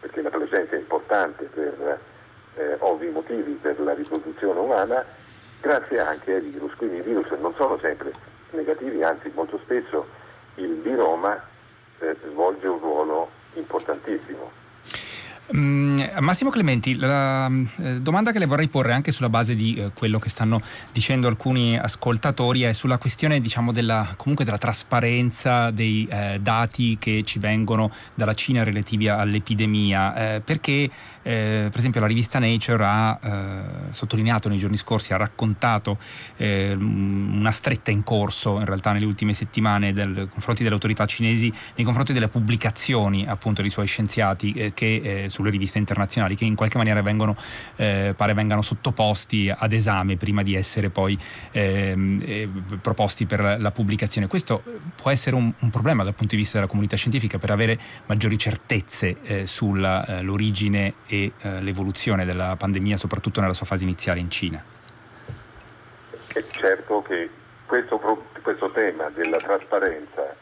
perché 0.00 0.20
la 0.20 0.30
placenta 0.30 0.74
è 0.74 0.80
importante 0.80 1.44
per 1.44 2.14
eh, 2.56 2.76
ovvi 2.80 3.08
motivi 3.08 3.52
per 3.52 3.80
la 3.80 3.94
riproduzione 3.94 4.58
umana, 4.58 5.04
grazie 5.60 6.00
anche 6.00 6.34
ai 6.34 6.40
virus. 6.40 6.74
Quindi 6.74 6.98
i 6.98 7.02
virus 7.02 7.30
non 7.38 7.54
sono 7.54 7.78
sempre 7.78 8.12
negativi, 8.50 9.02
anzi 9.02 9.30
molto 9.34 9.58
spesso 9.58 10.06
il 10.56 10.80
viroma 10.80 11.40
eh, 12.00 12.16
svolge 12.30 12.66
un 12.66 12.78
ruolo 12.78 13.30
importantissimo. 13.54 14.64
Mm, 15.54 16.00
Massimo 16.18 16.50
Clementi, 16.50 16.96
la 16.96 17.48
eh, 17.78 18.00
domanda 18.00 18.32
che 18.32 18.40
le 18.40 18.46
vorrei 18.46 18.66
porre 18.66 18.92
anche 18.92 19.12
sulla 19.12 19.28
base 19.28 19.54
di 19.54 19.76
eh, 19.76 19.90
quello 19.94 20.18
che 20.18 20.28
stanno 20.28 20.60
dicendo 20.90 21.28
alcuni 21.28 21.78
ascoltatori 21.78 22.62
è 22.62 22.72
sulla 22.72 22.98
questione 22.98 23.40
diciamo, 23.40 23.70
della, 23.70 24.14
comunque 24.16 24.44
della 24.44 24.58
trasparenza 24.58 25.70
dei 25.70 26.04
eh, 26.10 26.38
dati 26.40 26.96
che 26.98 27.22
ci 27.24 27.38
vengono 27.38 27.92
dalla 28.14 28.34
Cina 28.34 28.64
relativi 28.64 29.06
all'epidemia, 29.06 30.34
eh, 30.34 30.40
perché 30.40 30.90
eh, 31.22 31.68
per 31.70 31.78
esempio 31.78 32.00
la 32.00 32.08
rivista 32.08 32.40
Nature 32.40 32.84
ha 32.84 33.18
eh, 33.22 33.92
sottolineato 33.92 34.48
nei 34.48 34.58
giorni 34.58 34.76
scorsi, 34.76 35.12
ha 35.12 35.16
raccontato 35.16 35.98
una 36.38 37.50
stretta 37.50 37.90
in 37.90 38.02
corso 38.02 38.58
in 38.58 38.64
realtà 38.64 38.92
nelle 38.92 39.06
ultime 39.06 39.32
settimane 39.32 39.92
nei 39.92 40.28
confronti 40.28 40.62
delle 40.62 40.74
autorità 40.74 41.06
cinesi, 41.06 41.52
nei 41.74 41.84
confronti 41.84 42.12
delle 42.12 42.28
pubblicazioni 42.28 43.26
appunto 43.26 43.62
dei 43.62 43.70
suoi 43.70 43.86
scienziati 43.86 44.72
che 44.74 45.24
sulle 45.36 45.50
riviste 45.50 45.76
internazionali 45.78 46.34
che 46.34 46.44
in 46.44 46.54
qualche 46.54 46.78
maniera 46.78 47.02
vengono, 47.02 47.36
eh, 47.76 48.14
pare 48.16 48.32
vengano 48.32 48.62
sottoposti 48.62 49.52
ad 49.54 49.72
esame 49.72 50.16
prima 50.16 50.42
di 50.42 50.54
essere 50.54 50.88
poi 50.88 51.18
ehm, 51.52 52.22
eh, 52.24 52.48
proposti 52.80 53.26
per 53.26 53.56
la 53.60 53.70
pubblicazione. 53.70 54.28
Questo 54.28 54.62
può 54.94 55.10
essere 55.10 55.36
un, 55.36 55.52
un, 55.58 55.70
problema 55.70 56.04
dal 56.04 56.14
punto 56.14 56.34
di 56.34 56.40
vista 56.40 56.56
della 56.56 56.70
comunità 56.70 56.96
scientifica 56.96 57.38
per 57.38 57.50
avere 57.50 57.78
maggiori 58.06 58.38
certezze 58.38 59.16
eh, 59.22 59.46
sull'origine 59.46 60.94
eh, 61.06 61.16
e 61.16 61.32
eh, 61.38 61.60
l'evoluzione 61.60 62.24
della 62.24 62.56
pandemia, 62.56 62.96
soprattutto 62.96 63.40
nella 63.40 63.54
sua 63.54 63.66
fase 63.66 63.84
iniziale 63.84 64.20
in 64.20 64.30
Cina. 64.30 64.64
È 66.32 66.44
certo 66.48 67.02
che 67.02 67.28
questo, 67.66 67.98
questo 68.42 68.70
tema 68.70 69.10
della 69.10 69.36
trasparenza, 69.36 70.34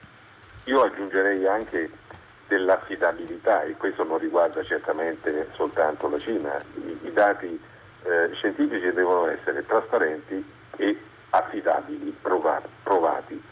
io 0.64 0.82
aggiungerei 0.82 1.46
anche 1.46 1.90
dell'affidabilità 2.54 3.62
e 3.62 3.72
questo 3.72 4.04
non 4.04 4.18
riguarda 4.18 4.62
certamente 4.62 5.48
soltanto 5.54 6.08
la 6.08 6.18
Cina, 6.18 6.62
i, 6.76 6.98
i 7.02 7.12
dati 7.12 7.60
eh, 8.04 8.30
scientifici 8.34 8.92
devono 8.92 9.26
essere 9.26 9.66
trasparenti 9.66 10.44
e 10.76 10.98
affidabili, 11.30 12.16
provati. 12.20 12.68
provati. 12.82 13.42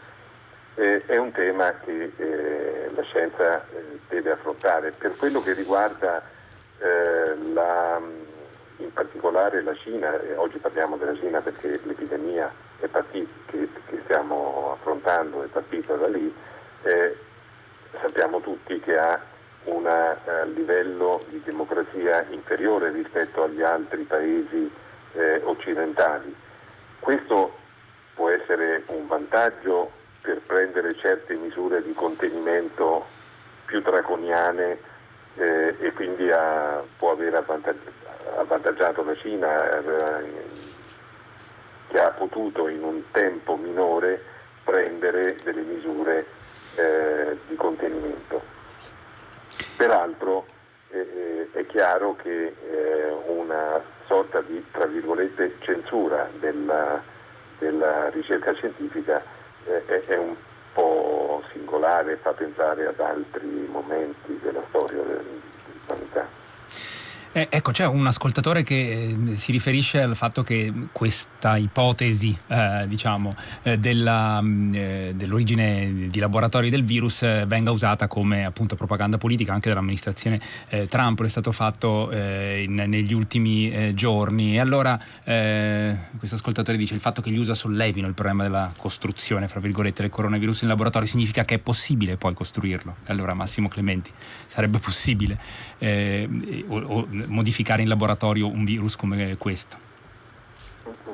Eh, 0.75 1.05
è 1.05 1.17
un 1.17 1.31
tema 1.31 1.73
che 1.83 2.13
eh, 2.15 2.91
la 2.95 3.01
scienza 3.03 3.65
eh, 3.73 3.99
deve 4.07 4.31
affrontare. 4.31 4.91
Per 4.91 5.17
quello 5.17 5.41
che 5.41 5.53
riguarda 5.53 6.23
eh, 6.79 7.35
la, 7.53 8.01
in 8.77 8.93
particolare 8.93 9.61
la 9.63 9.75
Cina, 9.75 10.17
oggi 10.35 10.59
parliamo 10.59 10.95
della 10.95 11.15
Cina 11.15 11.41
perché 11.41 11.79
l'epidemia 11.83 12.49
partita, 12.87 13.31
che, 13.47 13.67
che, 13.87 13.99
stiamo 14.03 14.77
affrontando 14.77 15.43
è 15.43 15.47
partita 15.47 15.95
da 15.95 16.07
lì, 16.07 16.33
eh, 16.83 17.17
sappiamo 17.99 18.39
tutti 18.39 18.79
che 18.79 18.97
ha 18.97 19.19
un 19.65 19.85
eh, 19.85 20.47
livello 20.47 21.19
di 21.29 21.41
democrazia 21.43 22.25
inferiore 22.29 22.91
rispetto 22.91 23.43
agli 23.43 23.61
altri 23.61 24.03
paesi 24.03 24.71
eh, 25.13 25.41
occidentali. 25.43 26.35
Questo 26.99 27.57
può 28.15 28.29
essere 28.29 28.83
un 28.87 29.07
vantaggio 29.07 29.91
per 30.21 30.41
prendere 30.45 30.97
certe 30.97 31.35
misure 31.35 31.81
di 31.83 31.93
contenimento 31.93 33.05
più 33.65 33.81
draconiane 33.81 34.77
eh, 35.35 35.75
e 35.79 35.93
quindi 35.93 36.29
ha, 36.31 36.83
può 36.97 37.11
aver 37.11 37.35
avvantaggiato 37.35 39.03
la 39.03 39.15
Cina 39.15 39.79
eh, 39.79 40.61
che 41.89 41.99
ha 41.99 42.09
potuto 42.09 42.67
in 42.67 42.83
un 42.83 43.01
tempo 43.11 43.55
minore 43.55 44.21
prendere 44.63 45.35
delle 45.43 45.61
misure 45.61 46.25
eh, 46.75 47.37
di 47.47 47.55
contenimento. 47.55 48.41
Peraltro 49.75 50.45
eh, 50.89 50.99
eh, 50.99 51.49
è 51.51 51.65
chiaro 51.67 52.15
che 52.15 52.55
una 53.27 53.81
sorta 54.05 54.41
di 54.41 54.63
tra 54.71 54.85
virgolette 54.85 55.55
censura 55.59 56.29
della, 56.39 57.01
della 57.57 58.09
ricerca 58.09 58.53
scientifica 58.53 59.21
è 59.63 60.15
un 60.15 60.35
po' 60.73 61.41
singolare, 61.51 62.17
fa 62.17 62.33
pensare 62.33 62.85
ad 62.87 62.99
altri 62.99 63.67
momenti 63.71 64.39
della 64.41 64.61
storia 64.69 65.01
dell'umanità. 65.01 66.42
Eh, 67.35 67.47
ecco, 67.49 67.71
c'è 67.71 67.87
un 67.87 68.05
ascoltatore 68.05 68.61
che 68.61 69.15
eh, 69.31 69.37
si 69.37 69.51
riferisce 69.51 69.99
al 69.99 70.15
fatto 70.15 70.43
che 70.43 70.71
questa 70.91 71.57
ipotesi, 71.57 72.37
eh, 72.45 72.85
diciamo, 72.87 73.33
eh, 73.63 73.79
della, 73.79 74.39
mm, 74.39 74.73
eh, 74.75 75.13
dell'origine 75.15 76.09
di 76.11 76.19
laboratori 76.19 76.69
del 76.69 76.83
virus 76.83 77.21
venga 77.47 77.71
usata 77.71 78.07
come 78.07 78.45
appunto 78.45 78.75
propaganda 78.75 79.17
politica 79.17 79.51
anche 79.51 79.69
dall'amministrazione 79.69 80.39
Trump, 80.87 81.23
è 81.23 81.27
stato 81.27 81.51
fatto 81.51 82.11
in, 82.11 82.75
negli 82.87 83.13
ultimi 83.13 83.93
giorni. 83.95 84.55
E 84.55 84.59
allora 84.59 84.99
questo 85.23 86.35
ascoltatore 86.35 86.77
dice 86.77 86.93
il 86.93 86.99
fatto 86.99 87.21
che 87.21 87.31
gli 87.31 87.37
USA 87.37 87.53
sollevino 87.53 88.07
il 88.07 88.13
problema 88.13 88.43
della 88.43 88.71
costruzione, 88.75 89.47
fra 89.47 89.59
virgolette, 89.59 90.01
del 90.01 90.11
coronavirus 90.11 90.61
in 90.61 90.67
laboratorio 90.67 91.07
significa 91.07 91.45
che 91.45 91.55
è 91.55 91.59
possibile 91.59 92.17
poi 92.17 92.33
costruirlo. 92.33 92.97
Allora 93.07 93.33
Massimo 93.33 93.67
Clementi, 93.67 94.11
sarebbe 94.47 94.79
possibile 94.79 95.39
o, 96.67 96.77
o 96.77 97.07
modificare 97.27 97.81
in 97.81 97.87
laboratorio 97.87 98.47
un 98.47 98.65
virus 98.65 98.95
come 98.95 99.35
questo? 99.37 99.77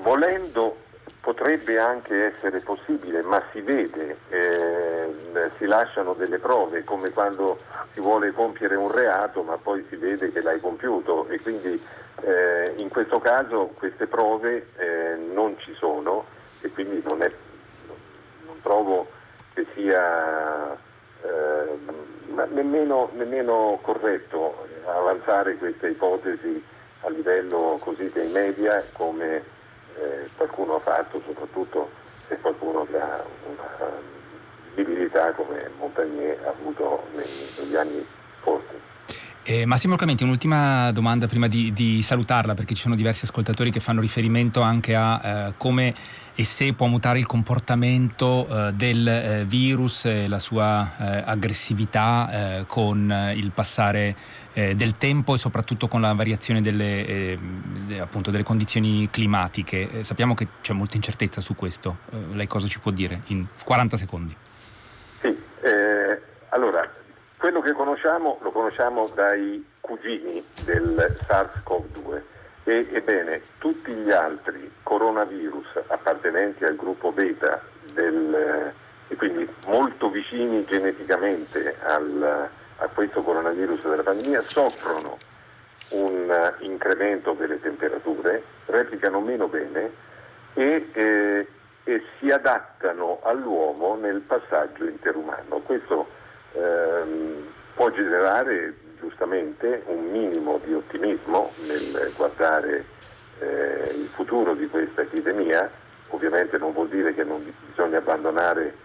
Volendo 0.02 0.78
potrebbe 1.22 1.78
anche 1.78 2.26
essere 2.26 2.60
possibile, 2.62 3.22
ma 3.22 3.44
si 3.52 3.62
vede, 3.62 4.18
eh, 4.30 5.52
si 5.58 5.66
lasciano 5.66 6.14
delle 6.14 6.40
prove, 6.40 6.84
come 6.84 7.12
quando 7.12 7.60
si 7.92 8.00
vuole 8.00 8.32
compiere 8.32 8.76
un 8.76 8.92
reato, 8.92 9.44
ma 9.44 9.58
poi 9.58 9.86
si 9.90 9.96
vede 9.96 10.32
che 10.32 10.42
l'hai 10.42 10.60
compiuto 10.60 11.28
e 11.28 11.40
quindi 11.42 11.80
eh, 12.22 12.74
in 12.78 12.90
questo 12.90 13.20
caso 13.20 13.68
queste 13.76 14.08
prove 14.08 14.70
eh, 14.78 15.16
non 15.34 15.56
ci 15.60 15.74
sono 15.76 16.26
e 16.62 16.70
quindi 16.70 17.04
non, 17.08 17.22
è, 17.22 17.32
non 18.46 18.56
trovo 18.62 19.08
che 19.54 19.66
sia 19.76 20.74
eh, 21.22 21.78
nemmeno, 22.52 23.10
nemmeno 23.14 23.78
corretto 23.82 24.68
avanzare 24.86 25.56
questa 25.56 25.88
ipotesi 25.88 26.64
a 27.02 27.10
livello 27.10 27.78
così 27.80 28.10
dei 28.12 28.30
media 28.30 28.84
come 28.94 29.44
eh, 29.96 30.30
qualcuno 30.36 30.76
ha 30.76 30.80
fatto, 30.80 31.22
soprattutto 31.26 31.90
se 32.28 32.38
qualcuno 32.40 32.86
che 32.86 33.00
ha 33.00 33.24
una 33.48 33.90
visibilità 34.76 35.32
come 35.32 35.70
Montagnier 35.78 36.40
ha 36.46 36.50
avuto 36.50 37.04
negli 37.14 37.76
anni 37.76 38.06
scorsi. 38.42 38.89
Eh, 39.52 39.66
Massimo 39.66 39.96
Clementi, 39.96 40.22
un'ultima 40.22 40.92
domanda 40.92 41.26
prima 41.26 41.48
di, 41.48 41.74
di, 41.74 42.04
salutarla, 42.04 42.54
perché 42.54 42.76
ci 42.76 42.84
sono 42.84 42.94
diversi 42.94 43.26
ascoltatori 43.26 43.72
che 43.72 43.80
fanno 43.80 44.00
riferimento 44.00 44.62
anche 44.62 44.94
a 44.94 45.48
eh, 45.48 45.54
come 45.58 45.92
e 46.36 46.46
se 46.46 46.74
può 46.74 46.86
mutare 46.86 47.18
il 47.18 47.26
comportamento 47.26 48.46
eh, 48.48 48.74
del 48.74 49.08
eh, 49.08 49.46
virus 49.48 50.06
e 50.06 50.28
la 50.28 50.38
sua 50.38 50.88
eh, 51.00 51.24
aggressività 51.26 52.60
eh, 52.60 52.66
con 52.68 53.12
il 53.34 53.50
passare 53.50 54.16
del 54.54 54.98
tempo 54.98 55.36
e 55.36 55.38
soprattutto 55.38 55.88
con 55.88 56.02
la 56.02 56.12
variazione 56.14 56.60
delle, 56.60 57.38
appunto, 57.98 58.30
delle 58.30 58.44
condizioni 58.44 59.08
climatiche. 59.10 60.04
sappiamo 60.04 60.34
che 60.34 60.48
c'è 60.62 60.74
molta 60.74 60.98
incertezza 60.98 61.40
su 61.40 61.56
questo. 61.56 62.00
lei 62.34 62.46
cosa 62.46 62.68
ci 62.68 62.80
può 62.80 62.92
dire 62.92 63.22
in 63.28 63.46
40 63.64 63.96
secondi? 63.96 64.36
Sì, 65.22 65.34
allora 66.50 66.92
quello 67.40 67.59
che 67.70 67.76
conosciamo 67.76 68.38
lo 68.42 68.52
conosciamo 68.52 69.08
dai 69.14 69.64
cugini 69.80 70.44
del 70.64 71.18
SARS-CoV-2 71.28 72.22
e, 72.64 72.88
ebbene 72.92 73.42
tutti 73.60 73.92
gli 73.92 74.12
altri 74.12 74.72
coronavirus 74.82 75.82
appartenenti 75.88 76.64
al 76.66 76.76
gruppo 76.76 77.12
beta 77.12 77.62
del, 77.94 78.74
e 79.08 79.16
quindi 79.16 79.48
molto 79.68 80.10
vicini 80.10 80.66
geneticamente 80.66 81.76
al, 81.84 82.50
a 82.78 82.88
questo 82.88 83.22
coronavirus 83.22 83.88
della 83.88 84.04
pandemia 84.04 84.42
soffrono 84.42 85.18
un 85.90 86.54
incremento 86.60 87.34
delle 87.34 87.60
temperature, 87.60 88.44
replicano 88.66 89.20
meno 89.22 89.48
bene 89.48 89.92
e, 90.54 90.90
eh, 90.92 91.48
e 91.84 92.04
si 92.20 92.32
adattano 92.32 93.20
all'uomo 93.24 93.96
nel 93.96 94.22
passaggio 94.22 94.86
interumano. 94.86 95.60
Questo 95.60 95.99
generare 98.20 98.74
giustamente 99.00 99.84
un 99.86 100.12
minimo 100.12 100.60
di 100.66 100.74
ottimismo 100.74 101.54
nel 101.66 102.12
guardare 102.18 102.84
eh, 103.40 103.94
il 103.96 104.10
futuro 104.14 104.54
di 104.56 104.68
questa 104.68 105.02
epidemia, 105.02 105.72
ovviamente 106.10 106.58
non 106.58 106.74
vuol 106.74 106.90
dire 106.90 107.14
che 107.14 107.24
non 107.24 107.42
bisogna 107.70 108.00
abbandonare 108.00 108.76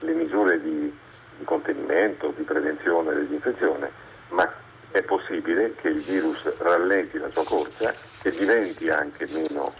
le 0.00 0.12
misure 0.12 0.60
di, 0.60 0.94
di 1.38 1.44
contenimento, 1.44 2.34
di 2.36 2.42
prevenzione 2.42 3.14
dell'infezione, 3.14 3.90
ma 4.28 4.52
è 4.90 5.00
possibile 5.02 5.74
che 5.76 5.88
il 5.88 6.02
virus 6.02 6.58
rallenti 6.58 7.16
la 7.16 7.30
sua 7.30 7.44
corsa 7.44 7.94
e 8.22 8.30
diventi 8.30 8.90
anche 8.90 9.26
meno, 9.32 9.72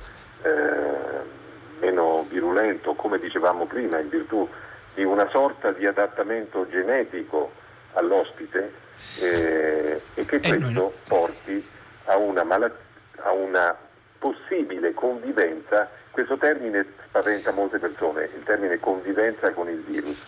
eh, 0.42 1.80
meno 1.80 2.24
virulento, 2.30 2.94
come 2.94 3.18
dicevamo 3.18 3.66
prima, 3.66 3.98
in 3.98 4.08
virtù 4.08 4.48
di 4.94 5.04
una 5.04 5.28
sorta 5.28 5.70
di 5.72 5.86
adattamento 5.86 6.66
genetico 6.70 7.52
all'ospite 7.92 8.81
eh, 9.20 10.00
e 10.14 10.24
che 10.24 10.36
eh, 10.36 10.40
questo 10.40 10.94
porti 11.08 11.66
a 12.04 12.16
una, 12.16 12.42
malat- 12.44 12.78
a 13.16 13.32
una 13.32 13.76
possibile 14.18 14.94
convivenza, 14.94 15.90
questo 16.10 16.36
termine 16.36 16.86
spaventa 17.06 17.52
molte 17.52 17.78
persone, 17.78 18.28
il 18.36 18.42
termine 18.44 18.78
convivenza 18.78 19.50
con 19.52 19.68
il 19.68 19.82
virus, 19.82 20.18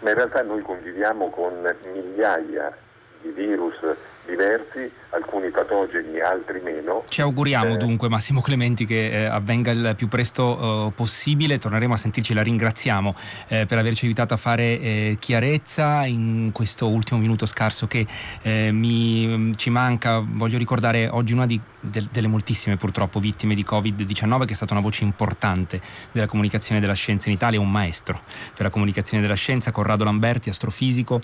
ma 0.00 0.10
in 0.10 0.16
realtà 0.16 0.42
noi 0.42 0.62
conviviamo 0.62 1.30
con 1.30 1.76
migliaia 1.92 2.76
di 3.20 3.30
virus 3.30 3.78
diversi, 4.26 4.90
alcuni 5.10 5.50
patogeni, 5.50 6.20
altri 6.20 6.60
meno. 6.60 7.04
Ci 7.08 7.20
auguriamo 7.20 7.74
eh, 7.74 7.76
dunque 7.76 8.08
Massimo 8.08 8.40
Clementi 8.40 8.84
che 8.86 9.10
eh, 9.10 9.24
avvenga 9.24 9.70
il 9.70 9.94
più 9.96 10.08
presto 10.08 10.88
eh, 10.88 10.92
possibile, 10.92 11.58
torneremo 11.58 11.94
a 11.94 11.96
sentirci, 11.96 12.34
la 12.34 12.42
ringraziamo 12.42 13.14
eh, 13.48 13.66
per 13.66 13.78
averci 13.78 14.06
aiutato 14.06 14.34
a 14.34 14.36
fare 14.36 14.80
eh, 14.80 15.16
chiarezza 15.18 16.04
in 16.06 16.50
questo 16.52 16.88
ultimo 16.88 17.20
minuto 17.20 17.46
scarso 17.46 17.86
che 17.86 18.06
eh, 18.42 18.72
mi, 18.72 19.52
ci 19.56 19.70
manca. 19.70 20.24
Voglio 20.26 20.58
ricordare 20.58 21.08
oggi 21.08 21.32
una 21.32 21.46
di, 21.46 21.60
de, 21.80 22.06
delle 22.10 22.28
moltissime 22.28 22.76
purtroppo 22.76 23.20
vittime 23.20 23.54
di 23.54 23.64
Covid-19 23.68 24.46
che 24.46 24.52
è 24.52 24.56
stata 24.56 24.72
una 24.72 24.82
voce 24.82 25.04
importante 25.04 25.80
della 26.12 26.26
comunicazione 26.26 26.80
della 26.80 26.94
scienza 26.94 27.28
in 27.28 27.34
Italia, 27.34 27.60
un 27.60 27.70
maestro 27.70 28.20
per 28.54 28.64
la 28.64 28.70
comunicazione 28.70 29.22
della 29.22 29.34
scienza, 29.34 29.70
Corrado 29.70 30.04
Lamberti, 30.04 30.48
astrofisico, 30.48 31.20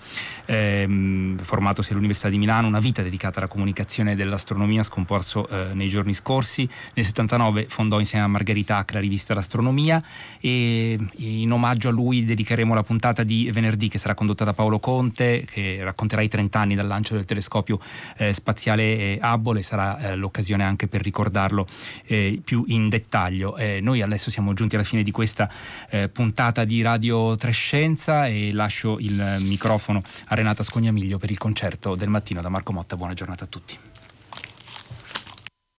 ehm, 0.46 1.38
formatosi 1.38 1.92
all'Università 1.92 2.28
di 2.28 2.38
Milano, 2.38 2.68
una 2.68 2.78
vita 2.78 2.89
vita 2.90 3.02
dedicata 3.02 3.38
alla 3.38 3.48
comunicazione 3.48 4.16
dell'astronomia 4.16 4.82
scomparso 4.82 5.48
eh, 5.48 5.74
nei 5.74 5.86
giorni 5.86 6.12
scorsi. 6.12 6.68
Nel 6.94 7.04
79 7.04 7.66
fondò 7.68 8.00
insieme 8.00 8.24
a 8.24 8.28
Margherita 8.28 8.78
Hack 8.78 8.94
la 8.94 9.00
rivista 9.00 9.32
L'Astronomia 9.32 10.02
e 10.40 10.98
in 11.16 11.52
omaggio 11.52 11.88
a 11.88 11.92
lui 11.92 12.24
dedicheremo 12.24 12.74
la 12.74 12.82
puntata 12.82 13.22
di 13.22 13.48
venerdì 13.52 13.88
che 13.88 13.98
sarà 13.98 14.14
condotta 14.14 14.44
da 14.44 14.52
Paolo 14.52 14.80
Conte 14.80 15.44
che 15.46 15.78
racconterà 15.82 16.22
i 16.22 16.28
30 16.28 16.58
anni 16.58 16.74
dal 16.74 16.88
lancio 16.88 17.14
del 17.14 17.24
telescopio 17.24 17.78
eh, 18.16 18.32
spaziale 18.32 19.18
Hubble 19.22 19.60
e 19.60 19.62
sarà 19.62 19.98
eh, 19.98 20.16
l'occasione 20.16 20.64
anche 20.64 20.88
per 20.88 21.00
ricordarlo 21.00 21.68
eh, 22.06 22.40
più 22.42 22.64
in 22.68 22.88
dettaglio. 22.88 23.56
Eh, 23.56 23.78
noi 23.80 24.02
adesso 24.02 24.30
siamo 24.30 24.52
giunti 24.52 24.74
alla 24.74 24.84
fine 24.84 25.04
di 25.04 25.12
questa 25.12 25.48
eh, 25.90 26.08
puntata 26.08 26.64
di 26.64 26.82
Radio 26.82 27.36
Trescenza 27.36 28.26
e 28.26 28.50
lascio 28.52 28.98
il 28.98 29.36
microfono 29.42 30.02
a 30.26 30.34
Renata 30.34 30.64
Scognamiglio 30.64 31.18
per 31.18 31.30
il 31.30 31.38
concerto 31.38 31.94
del 31.94 32.08
mattino 32.08 32.40
da 32.40 32.48
Marco 32.48 32.72
Motta. 32.72 32.79
Motta, 32.80 32.96
buona 32.96 33.12
giornata 33.12 33.44
a 33.44 33.46
tutti. 33.46 33.89